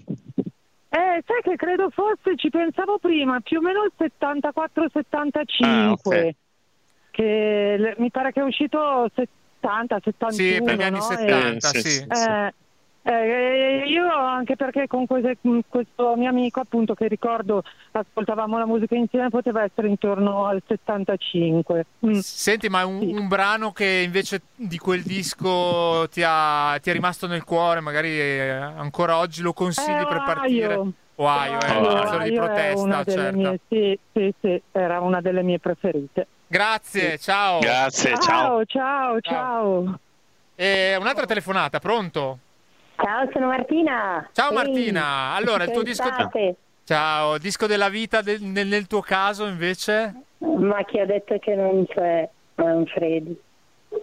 [0.90, 6.34] Eh, sai che credo fosse, ci pensavo prima, più o meno il 74-75, Ah, ok.
[7.10, 10.30] che le- mi pare che è uscito 70, 71.
[10.32, 11.02] Sì, per gli anni no?
[11.02, 11.90] 70, sì, sì.
[11.90, 12.06] sì.
[12.08, 12.54] Eh,
[13.10, 18.66] eh, io anche perché con quese- con questo mio amico appunto che ricordo ascoltavamo la
[18.66, 22.12] musica insieme poteva essere intorno al 75 Mm.
[22.18, 27.26] Senti, ma un, un brano che invece di quel disco ti, ha- ti è rimasto
[27.26, 30.74] nel cuore, magari eh, ancora oggi lo consigli Eh, per partire?
[30.74, 30.92] Ohio.
[31.16, 33.36] Ohio, è Ohio, una canzone di Ohio è protesta, certo.
[33.38, 37.60] mie- sì, sì, sì, era una delle mie preferite Grazie, ciao.
[37.60, 38.64] Grazie, ciao.
[38.64, 39.98] ciao ciao ciao
[40.54, 42.38] E un'altra telefonata, pronto?
[43.00, 44.28] Ciao, sono Martina.
[44.32, 46.08] Ciao Ehi, Martina, allora il tuo disco...
[46.84, 50.14] Ciao, disco della vita del- nel, nel tuo caso invece?
[50.38, 52.26] Ma chi ha detto che non c'è
[52.56, 53.38] Manfredi?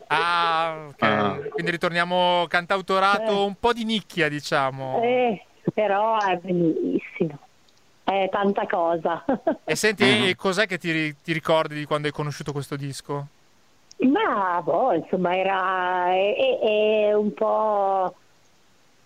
[0.08, 1.02] Ah, ok.
[1.02, 1.38] Ah.
[1.50, 3.46] Quindi ritorniamo cantautorato Eh.
[3.46, 5.02] un po' di nicchia, diciamo.
[5.04, 5.44] Eh,
[5.74, 7.40] però è bellissimo.
[8.04, 9.26] È tanta cosa.
[9.64, 13.28] E senti, e cos'è che ti, ti ricordi di quando hai conosciuto questo disco?
[13.98, 16.60] Ma boh, insomma, era è, è-
[17.08, 18.14] è un po'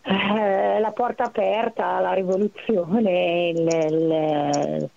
[0.02, 4.90] eh, la porta aperta alla rivoluzione, il- eh,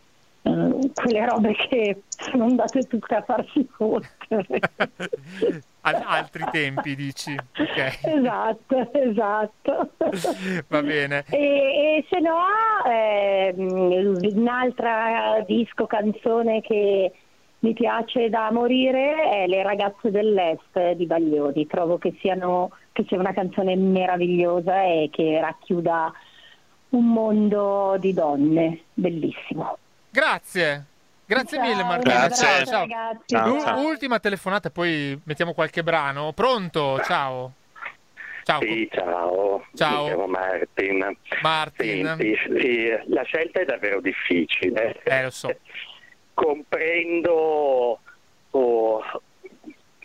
[0.94, 4.58] quelle robe che sono andate tutte a farsi fottere.
[5.84, 7.34] Al- altri tempi, dici?
[7.34, 9.90] Ok, esatto, esatto.
[10.68, 11.24] va bene.
[11.30, 12.38] E, e se no,
[12.88, 17.12] ehm, un'altra disco canzone che
[17.60, 21.66] mi piace da morire è Le ragazze dell'Est di Baglioni.
[21.66, 26.12] Trovo che, siano, che sia una canzone meravigliosa e che racchiuda
[26.90, 28.82] un mondo di donne.
[28.94, 29.78] Bellissimo.
[30.10, 30.84] Grazie.
[31.24, 32.14] Grazie Ciao, mille Martina.
[32.26, 32.46] Grazie.
[32.46, 32.80] Ciao, ciao.
[32.80, 33.24] ragazzi.
[33.26, 33.80] Ciao, L'u- ciao.
[33.80, 36.32] Ultima telefonata, poi mettiamo qualche brano.
[36.32, 37.00] Pronto?
[37.04, 37.52] Ciao.
[38.44, 38.60] Ciao.
[38.60, 39.64] Sì, ciao.
[39.74, 40.02] Ciao.
[40.02, 41.16] Mi chiamo Martin.
[41.40, 42.06] Martin.
[42.06, 45.00] Senti, sì, la scelta è davvero difficile.
[45.04, 45.56] Eh, lo so.
[46.34, 47.98] Comprendo
[48.50, 49.02] oh,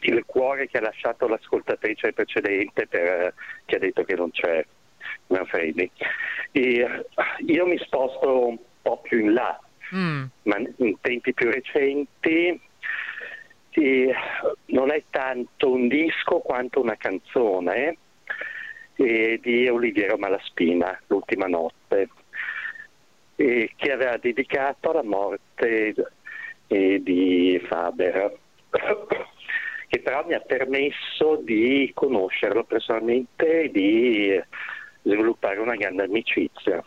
[0.01, 3.33] il cuore che ha lasciato l'ascoltatrice precedente per,
[3.65, 4.65] che ha detto che non c'è
[5.27, 5.89] Manfredi.
[6.51, 7.05] E
[7.45, 9.59] io mi sposto un po' più in là,
[9.95, 12.59] Mm, ma in tempi più recenti
[14.65, 17.97] non è tanto un disco quanto una canzone
[18.95, 22.09] eh, di Oliviero Malaspina, L'ultima notte,
[23.35, 25.93] eh, che aveva dedicato alla morte
[26.65, 28.35] eh, di Faber,
[29.87, 34.41] che però mi ha permesso di conoscerlo personalmente e di
[35.03, 36.83] sviluppare una grande amicizia.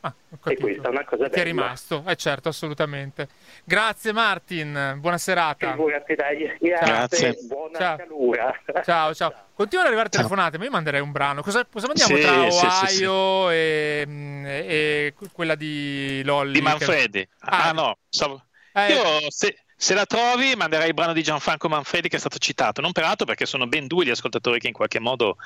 [0.00, 0.14] ah,
[0.46, 1.42] E questa è una cosa Ti è bella.
[1.44, 2.02] rimasto?
[2.06, 3.28] Eh certo, assolutamente.
[3.64, 5.72] Grazie Martin, buona serata.
[5.72, 6.56] Figurati, dai.
[6.58, 7.46] Grazie, Grazie.
[7.46, 7.96] buona Ciao.
[7.96, 8.60] calura.
[8.84, 9.34] Ciao, ciao.
[9.52, 11.42] Continuano ad arrivare telefonate, ma io manderei un brano.
[11.42, 13.04] Cosa, cosa mandiamo Sì, tra sì, sì, sì.
[13.04, 16.52] Ohio E, mm, e quella di Lolli?
[16.52, 17.28] Di che- Manfredi.
[17.40, 18.42] Ah, Ah, no, stavo-
[18.72, 22.38] Eh, Io se, se la trovi manderei il brano di Gianfranco Manfredi che è stato
[22.38, 25.36] citato, non peraltro perché sono ben due gli ascoltatori che in qualche modo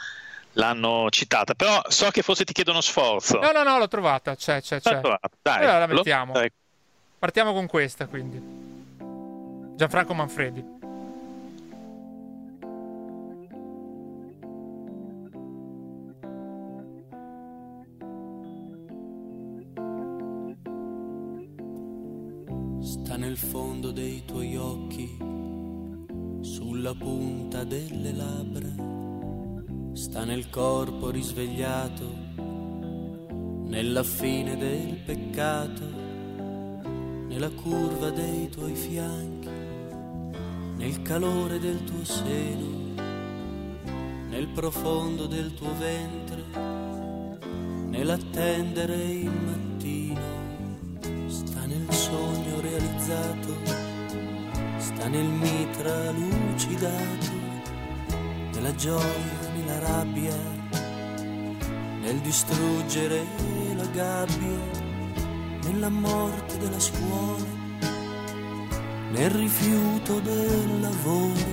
[0.53, 3.39] l'hanno citata, però so che forse ti chiedono sforzo.
[3.39, 4.35] No, no, no, l'ho trovata.
[4.35, 5.01] C'è, c'è, c'è.
[5.01, 5.19] Dai,
[5.59, 6.33] Allora la lo- mettiamo.
[6.33, 6.51] dai.
[7.19, 8.41] Partiamo con questa, quindi.
[9.77, 10.81] Gianfranco Manfredi.
[23.33, 25.17] Nel fondo dei tuoi occhi,
[26.43, 28.69] sulla punta delle labbra,
[29.95, 32.05] sta nel corpo risvegliato,
[33.65, 35.89] nella fine del peccato,
[37.29, 39.49] nella curva dei tuoi fianchi,
[40.77, 43.01] nel calore del tuo seno,
[44.29, 46.45] nel profondo del tuo ventre,
[47.89, 49.72] nell'attendere il mattino
[55.13, 57.33] nel mitra lucidato,
[58.55, 60.35] nella gioia, nella rabbia,
[62.01, 63.23] nel distruggere
[63.77, 64.59] la gabbia,
[65.65, 67.45] nella morte della scuola,
[69.11, 71.51] nel rifiuto del lavoro,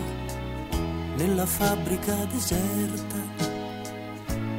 [1.18, 3.18] nella fabbrica deserta,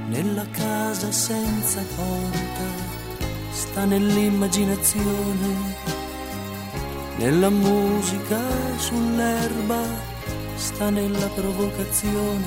[0.08, 2.68] nella casa senza porta
[3.50, 5.79] sta nell'immaginazione,
[7.20, 8.40] nella musica
[8.78, 9.82] sull'erba,
[10.54, 12.46] sta nella provocazione,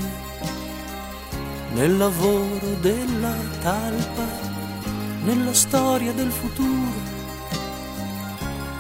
[1.74, 4.26] nel lavoro della talpa,
[5.26, 7.12] nella storia del futuro,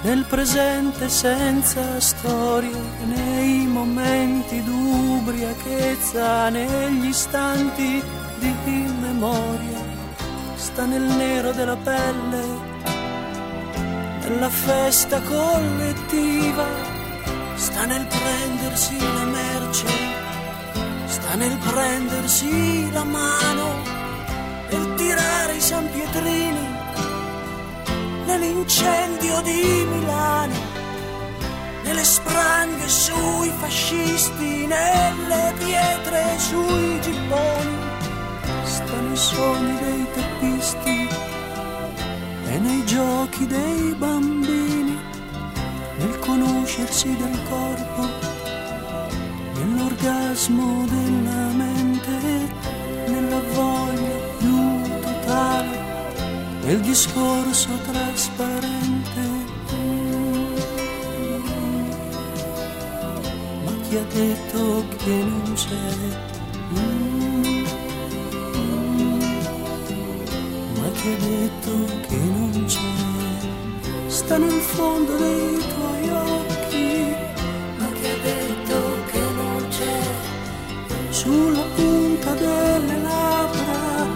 [0.01, 2.75] nel presente senza storie,
[3.05, 8.01] nei momenti d'ubriachezza, negli istanti
[8.39, 8.55] di
[8.99, 9.79] memoria,
[10.55, 12.62] sta nel nero della pelle,
[14.27, 16.65] nella festa collettiva,
[17.55, 19.87] sta nel prendersi la merce,
[21.05, 23.81] sta nel prendersi la mano,
[24.69, 26.67] nel tirare i San Pietrini
[28.25, 30.55] nell'incendio di Milano,
[31.83, 37.77] nelle spranghe sui fascisti, nelle pietre sui gibboni,
[38.63, 40.32] stanno i sogni dei teppisti
[42.93, 44.95] giochi dei bambini,
[45.97, 48.07] nel conoscersi del corpo,
[49.55, 52.17] nell'orgasmo della mente,
[53.07, 55.75] nella voglia più totale
[56.65, 59.21] nel discorso trasparente.
[63.63, 66.32] Ma chi ha detto che non c'è?
[71.03, 71.71] Chi ha detto
[72.07, 74.07] che non c'è?
[74.07, 77.13] Sta nel fondo dei tuoi occhi.
[77.77, 78.75] Ma chi ha detto
[79.11, 79.99] che non c'è?
[81.09, 84.07] Sulla punta delle labbra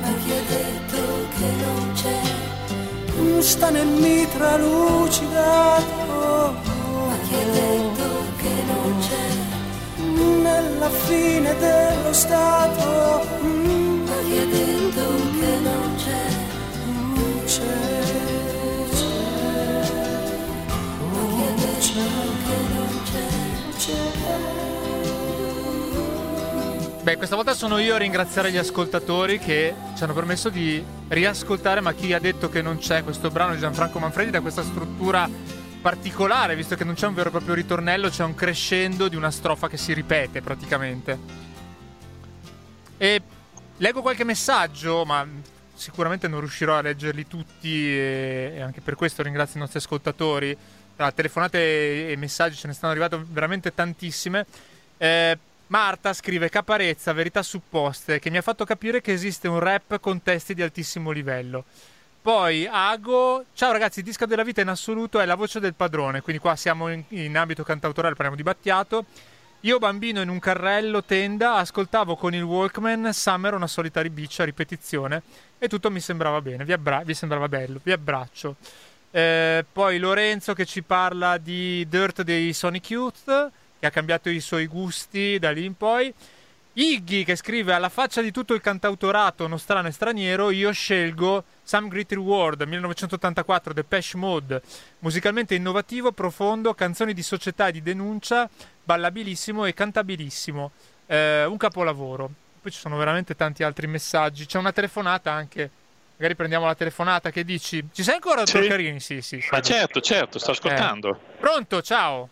[0.00, 1.00] ma chi ha detto
[1.36, 3.40] che non c'è?
[3.42, 6.54] Sta nel mitra lucidato.
[7.08, 8.06] Ma chi ha detto
[8.36, 9.26] che non c'è?
[10.40, 13.51] Nella fine dello stato.
[27.02, 31.80] Beh, questa volta sono io a ringraziare gli ascoltatori che ci hanno permesso di riascoltare,
[31.80, 35.28] ma chi ha detto che non c'è questo brano di Gianfranco Manfredi da questa struttura
[35.80, 39.32] particolare, visto che non c'è un vero e proprio ritornello, c'è un crescendo di una
[39.32, 41.18] strofa che si ripete praticamente.
[42.96, 43.22] E
[43.78, 45.26] leggo qualche messaggio, ma
[45.74, 50.56] sicuramente non riuscirò a leggerli tutti e, anche per questo ringrazio i nostri ascoltatori.
[50.94, 54.46] Tra telefonate e messaggi ce ne stanno arrivate veramente tantissime.
[54.98, 55.36] Eh,
[55.72, 60.22] Marta scrive caparezza, verità supposte, che mi ha fatto capire che esiste un rap con
[60.22, 61.64] testi di altissimo livello.
[62.20, 66.20] Poi Ago, ciao ragazzi, il disco della vita in assoluto è la voce del padrone,
[66.20, 69.06] quindi qua siamo in, in ambito cantautorale, parliamo di Battiato.
[69.60, 74.46] Io bambino in un carrello tenda ascoltavo con il Walkman Summer una solita ribiccia a
[74.46, 75.22] ripetizione
[75.58, 78.56] e tutto mi sembrava bene, vi, abbra- vi sembrava bello, vi abbraccio.
[79.10, 83.50] Eh, poi Lorenzo che ci parla di Dirt dei Sonic Youth
[83.82, 86.14] che ha cambiato i suoi gusti da lì in poi.
[86.74, 91.88] Iggy che scrive alla faccia di tutto il cantautorato nostrano e straniero, io scelgo Some
[91.88, 94.62] Gritty World 1984 Depeche Mode,
[95.00, 98.48] musicalmente innovativo, profondo, canzoni di società e di denuncia,
[98.84, 100.70] ballabilissimo e cantabilissimo,
[101.06, 102.30] eh, un capolavoro.
[102.62, 105.68] Poi ci sono veramente tanti altri messaggi, c'è una telefonata anche,
[106.16, 108.60] magari prendiamo la telefonata che dici, ci sei ancora Sì.
[108.60, 109.00] Carini?
[109.00, 109.44] Sì, sì.
[109.50, 111.18] Ma certo, certo, sto ascoltando.
[111.40, 112.28] Pronto, ciao.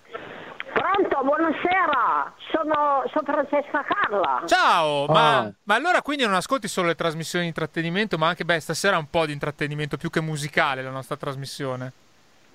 [1.21, 4.43] Pronto, buonasera, sono, sono Francesca Carla.
[4.47, 5.53] Ciao, ma, Ah.
[5.65, 9.09] ma allora quindi non ascolti solo le trasmissioni di intrattenimento, ma anche, beh, stasera un
[9.11, 11.93] po' di intrattenimento più che musicale la nostra trasmissione.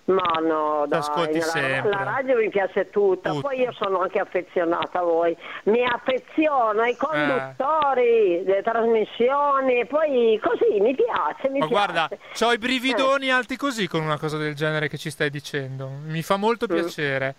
[0.05, 1.89] Ma no, dai, ascolti la, sempre.
[1.89, 3.41] la radio mi piace tutta, Tutto.
[3.41, 6.89] poi io sono anche affezionata a voi, mi affeziono Eh.
[6.89, 11.69] ai conduttori delle trasmissioni, e poi così mi piace, mi Ma piace.
[11.69, 12.09] guarda,
[12.41, 13.31] ho i brividoni Eh.
[13.31, 15.89] alti così con una cosa del genere che ci stai dicendo.
[16.05, 16.73] Mi fa molto Mm.
[16.73, 17.35] piacere.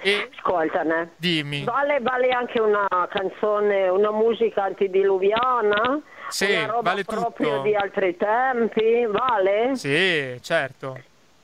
[0.00, 1.10] E Ascoltane.
[1.16, 1.64] dimmi.
[1.64, 6.00] Vale, vale anche una canzone, una musica antidiluviana?
[6.28, 7.62] Sì, una roba vale proprio tutto.
[7.62, 9.74] di altri tempi, vale?
[9.74, 10.96] Sì, certo.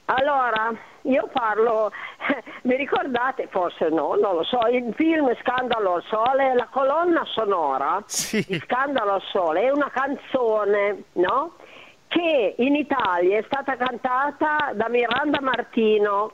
[0.07, 1.91] Allora, io parlo,
[2.65, 8.03] mi ricordate, forse no, non lo so, il film Scandalo al Sole, la colonna sonora
[8.07, 11.55] di Scandalo al Sole è una canzone, no?
[12.07, 16.31] Che in Italia è stata cantata da Miranda Martino.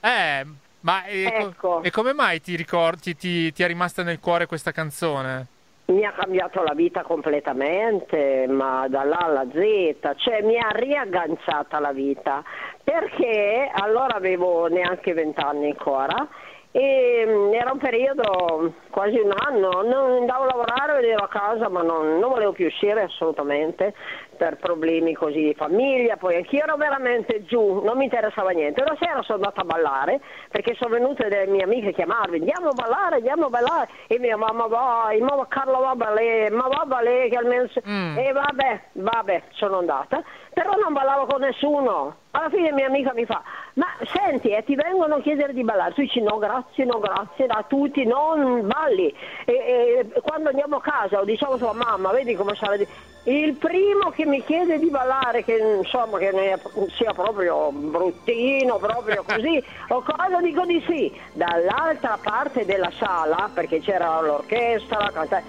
[0.00, 0.46] Eh,
[0.80, 1.82] ma e, co- Ecco.
[1.82, 5.46] e come mai ti ricordi, ti, ti è rimasta nel cuore questa canzone?
[5.86, 11.92] Mi ha cambiato la vita completamente, ma dall'A alla Z, cioè mi ha riagganciata la
[11.92, 12.44] vita,
[12.84, 16.28] perché allora avevo neanche vent'anni ancora
[16.72, 21.68] e mm, era un periodo, quasi un anno, non andavo a lavorare, vedevo a casa,
[21.68, 23.92] ma non, non volevo più uscire assolutamente
[24.36, 28.82] per problemi così di famiglia, poi anch'io ero veramente giù, non mi interessava niente.
[28.82, 32.68] Una sera sono andata a ballare perché sono venute delle mie amiche a chiamarmi, andiamo
[32.68, 36.68] a ballare, andiamo a ballare, e mia mamma vai, mamma Carlo va a ballare, ma
[36.68, 37.68] va a ballare che almeno...
[37.68, 37.82] se-"
[38.16, 40.22] E vabbè, vabbè, sono andata.
[40.52, 42.16] Però non ballavo con nessuno.
[42.32, 43.42] Alla fine mia amica mi fa,
[43.74, 47.46] ma senti, eh, ti vengono a chiedere di ballare, tu dici no grazie, no grazie,
[47.46, 49.12] da tutti, non balli.
[49.46, 52.76] E, e quando andiamo a casa o diciamo a sua mamma, vedi come sarà...
[53.24, 56.58] Il primo che mi chiede di ballare, che insomma che ne-
[56.96, 61.20] sia proprio bruttino, proprio così, o cosa dico di sì.
[61.32, 65.42] Dall'altra parte della sala, perché c'era l'orchestra, la canta-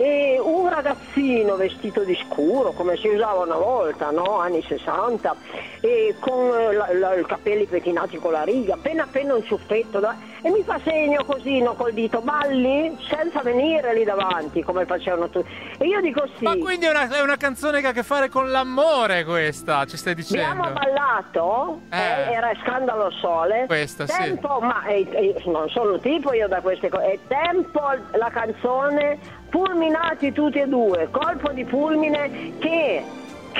[0.00, 4.38] e un ragazzino vestito di scuro, come si usava una volta, no?
[4.38, 5.36] anni 60,
[5.82, 9.98] e con eh, la- la- i capelli pettinati con la riga, appena appena un ciuffetto,
[10.00, 14.86] da- e mi fa segno così no, col dito, balli senza venire lì davanti come
[14.86, 15.50] facevano tutti.
[15.78, 16.44] E io dico sì.
[16.44, 19.84] Ma quindi è una, è una canzone che ha a che fare con l'amore questa,
[19.86, 20.46] ci stai dicendo?
[20.46, 21.96] Abbiamo ballato, Eh.
[21.96, 23.66] eh, era Scandalo Sole.
[23.66, 24.16] Questa, sì.
[24.16, 27.12] tempo, ma eh, eh, non sono tipo io da queste cose.
[27.12, 27.80] È tempo
[28.12, 29.18] la canzone,
[29.50, 33.04] fulminati tutti e due, colpo di fulmine che,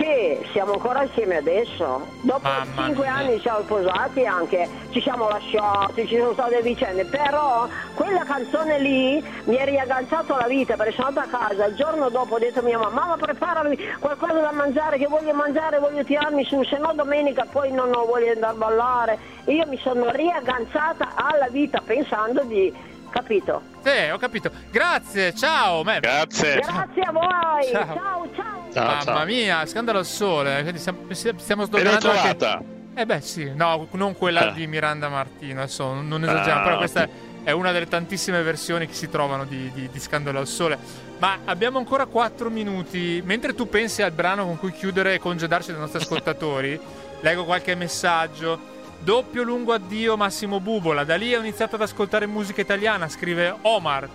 [0.01, 2.07] che siamo ancora insieme adesso.
[2.23, 3.15] Dopo Mamma cinque mia.
[3.15, 9.23] anni siamo sposati anche, ci siamo lasciati, ci sono state vicende, però quella canzone lì
[9.45, 12.61] mi è riagganciato alla vita perché sono andata a casa, il giorno dopo ho detto
[12.61, 16.79] a mia mamma, mamma preparami qualcosa da mangiare che voglio mangiare, voglio tirarmi su, se
[16.79, 19.19] no domenica poi non di andare a ballare.
[19.47, 22.73] Io mi sono riagganciata alla vita pensando di,
[23.11, 23.63] capito?
[23.83, 24.51] Sì, ho capito.
[24.71, 25.83] Grazie, ciao.
[25.83, 26.01] Matt.
[26.01, 26.61] Grazie.
[26.61, 27.95] Grazie a voi, Ciao.
[27.95, 28.73] ciao ciao.
[28.73, 29.25] Ciao, Mamma ciao.
[29.25, 30.61] mia, scandalo al sole.
[30.63, 30.99] Quindi stiamo,
[31.37, 32.79] stiamo sdoganando anche...
[32.95, 34.51] Eh beh sì, no, non quella Ah.
[34.51, 37.09] di Miranda Martino, adesso non esageriamo, Ah, però questa
[37.45, 40.77] è una delle tantissime versioni che si trovano di, di- di Scandalo al Sole.
[41.19, 43.23] Ma abbiamo ancora 4 minuti.
[43.25, 46.79] Mentre tu pensi al brano con cui chiudere e congedarci dai nostri ascoltatori,
[47.21, 48.79] leggo qualche messaggio.
[49.03, 51.05] Doppio lungo addio Massimo Bubola.
[51.05, 54.07] Da lì ho iniziato ad ascoltare musica italiana, scrive Omar.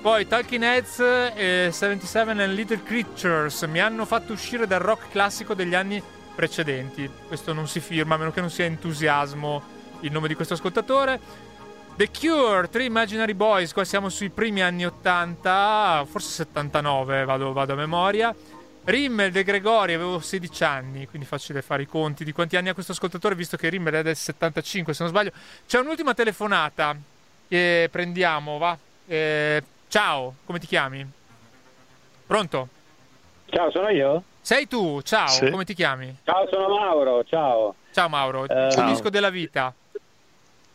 [0.00, 1.00] Poi Talking Heads
[1.34, 6.00] e 77 and Little Creatures mi hanno fatto uscire dal rock classico degli anni
[6.32, 7.10] precedenti.
[7.26, 9.62] Questo non si firma, a meno che non sia entusiasmo
[10.00, 11.48] il nome di questo ascoltatore.
[11.96, 17.72] The Cure, Three Imaginary Boys, qua siamo sui primi anni 80, forse 79, vado, vado
[17.72, 18.34] a memoria.
[18.90, 22.74] Rimmel De Gregori, avevo 16 anni, quindi facile fare i conti di quanti anni ha
[22.74, 25.30] questo ascoltatore, visto che Rimmel è del 75, se non sbaglio.
[25.66, 26.96] C'è un'ultima telefonata
[27.48, 28.76] che prendiamo, va?
[29.06, 31.06] Eh, ciao, come ti chiami?
[32.26, 32.68] Pronto?
[33.46, 34.22] Ciao, sono io?
[34.40, 35.50] Sei tu, ciao, Sì.
[35.50, 36.16] come ti chiami?
[36.24, 37.74] Ciao, sono Mauro, ciao.
[37.92, 39.72] Ciao Mauro, Eh, il disco della vita.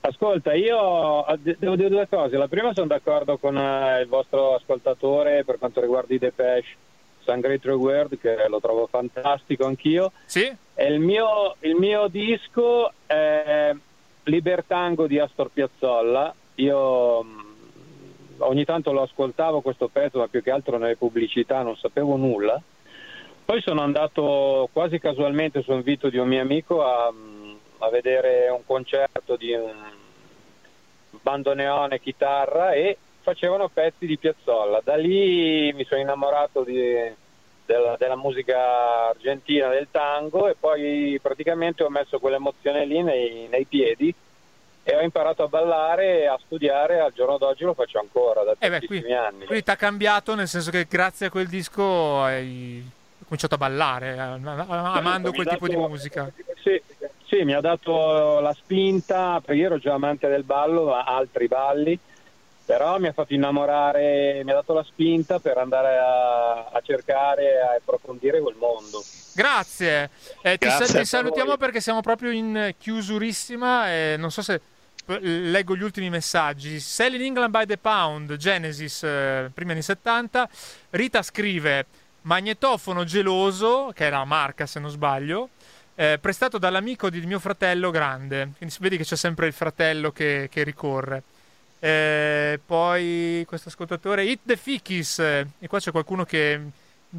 [0.01, 2.37] Ascolta, io eh, de- devo dire due cose.
[2.37, 6.67] La prima sono d'accordo con eh, il vostro ascoltatore per quanto riguarda i Depeche,
[7.25, 10.11] Sun Great Reward, che lo trovo fantastico anch'io.
[10.25, 10.55] Sì?
[10.75, 13.73] E il mio, il mio disco è
[14.23, 16.33] Libertango di Astor Piazzolla.
[16.55, 17.55] Io mh,
[18.37, 22.61] ogni tanto lo ascoltavo questo pezzo, ma più che altro nelle pubblicità non sapevo nulla.
[23.43, 27.11] Poi sono andato quasi casualmente su invito di un mio amico a,
[27.79, 29.73] a vedere un concerto di un
[31.21, 32.97] bandoneone chitarra e
[33.29, 34.81] facevano pezzi di Piazzolla.
[34.83, 37.11] Da lì mi sono innamorato di-
[37.65, 43.65] della, della musica argentina, del tango e poi praticamente ho messo quell'emozione lì nei, nei
[43.65, 44.13] piedi
[44.83, 46.99] e ho imparato a ballare e a studiare.
[46.99, 49.45] Al giorno d'oggi lo faccio ancora da Eh tantissimi qui- anni.
[49.45, 52.87] Quindi ti ha cambiato nel senso che grazie a quel disco hai
[53.23, 56.31] cominciato a ballare, amando quel ha tipo di dato- musica.
[56.61, 56.79] Sì,
[57.25, 61.47] sì, mi ha dato la spinta, perché io ero già amante del ballo, ma altri
[61.47, 61.97] balli,
[62.65, 67.43] però mi ha fatto innamorare, mi ha dato la spinta per andare a, a cercare
[67.43, 69.03] e a approfondire quel mondo.
[69.33, 70.09] Grazie.
[70.41, 71.57] Eh, ti, Grazie sa- ti a salutiamo voi.
[71.57, 74.61] perché siamo proprio in chiusurissima e non so se
[75.07, 76.79] eh, leggo gli ultimi messaggi.
[76.79, 80.49] Selling England by the Pound, Genesis, eh, primi anni 70.
[80.91, 81.85] Rita scrive
[82.21, 85.49] Magnetofono geloso, che è la marca se non sbaglio,
[85.93, 88.53] eh, prestato dall'amico di mio fratello grande.
[88.57, 91.21] Quindi si vedi che c'è sempre il fratello che, che ricorre.
[91.79, 96.59] Eh, poi questo ascoltatore, Hit the Fikis, eh, e qua c'è qualcuno che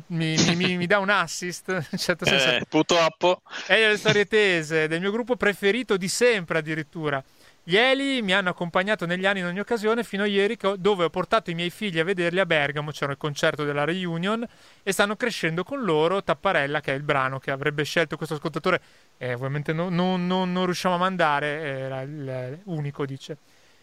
[0.08, 2.48] mi, mi- mi- dà un assist, in certo senso.
[2.48, 3.40] Eh, purtroppo.
[3.66, 7.22] È le storie tese, del mio gruppo preferito di sempre addirittura.
[7.68, 11.04] Gli Eli mi hanno accompagnato negli anni in ogni occasione fino a ieri ho- dove
[11.04, 14.46] ho portato i miei figli a vederli a Bergamo, c'era il concerto della reunion
[14.84, 18.80] e stanno crescendo con loro Tapparella che è il brano che avrebbe scelto questo ascoltatore
[19.16, 23.36] e ovviamente no- non- non- non riusciamo a mandare, era il- unico dice.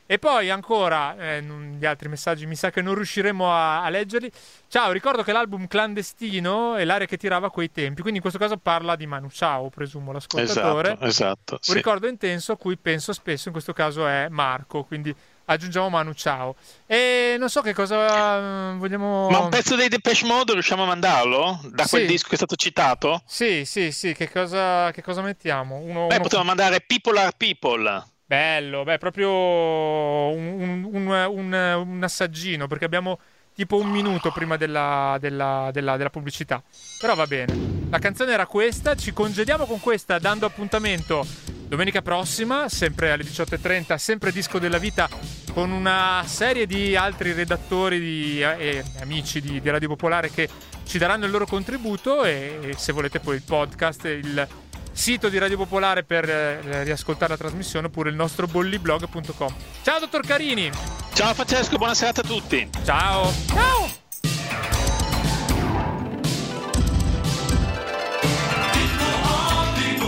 [0.05, 4.29] E poi ancora eh, gli altri messaggi, mi sa che non riusciremo a, a leggerli.
[4.67, 8.37] Ciao, ricordo che l'album clandestino è l'aria che tirava a quei tempi, quindi in questo
[8.39, 10.89] caso parla di Manu Ciao, presumo l'ascoltatore.
[10.91, 11.53] Esatto, esatto.
[11.53, 11.73] Un sì.
[11.73, 16.55] ricordo intenso a cui penso spesso, in questo caso è Marco, quindi aggiungiamo Manu Ciao.
[16.85, 19.29] E non so che cosa eh, vogliamo...
[19.29, 21.59] Ma un pezzo dei Depeche Mode riusciamo a mandarlo?
[21.71, 22.07] Da quel Sì.
[22.07, 23.21] disco che è stato citato?
[23.25, 25.77] Sì, sì, sì, che cosa, che cosa mettiamo?
[25.77, 28.07] Uno, Beh, uno- potremmo mandare People Are People.
[28.33, 31.53] Bello, beh, proprio un, un- un-
[31.85, 33.19] un- assaggino, perché abbiamo
[33.53, 36.59] tipo un minuto prima della, della- della- della pubblicità.
[36.99, 37.55] Però va bene.
[37.91, 41.23] La canzone era questa, ci congediamo con questa dando appuntamento
[41.67, 45.07] domenica prossima, sempre alle 18.30, sempre Disco della Vita,
[45.53, 50.49] con una serie di altri redattori di- e amici di, di Radio Popolare che
[50.85, 54.47] ci daranno il loro contributo e, e se volete poi il podcast, il
[54.93, 59.55] sito di Radio Popolare per eh, riascoltare la trasmissione oppure il nostro bolliblog.com.
[59.81, 60.71] Ciao dottor Carini!
[61.13, 62.69] Ciao Francesco, buona serata a tutti!
[62.83, 63.31] Ciao!
[63.47, 64.01] Ciao!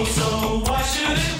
[0.06, 1.35] So why should it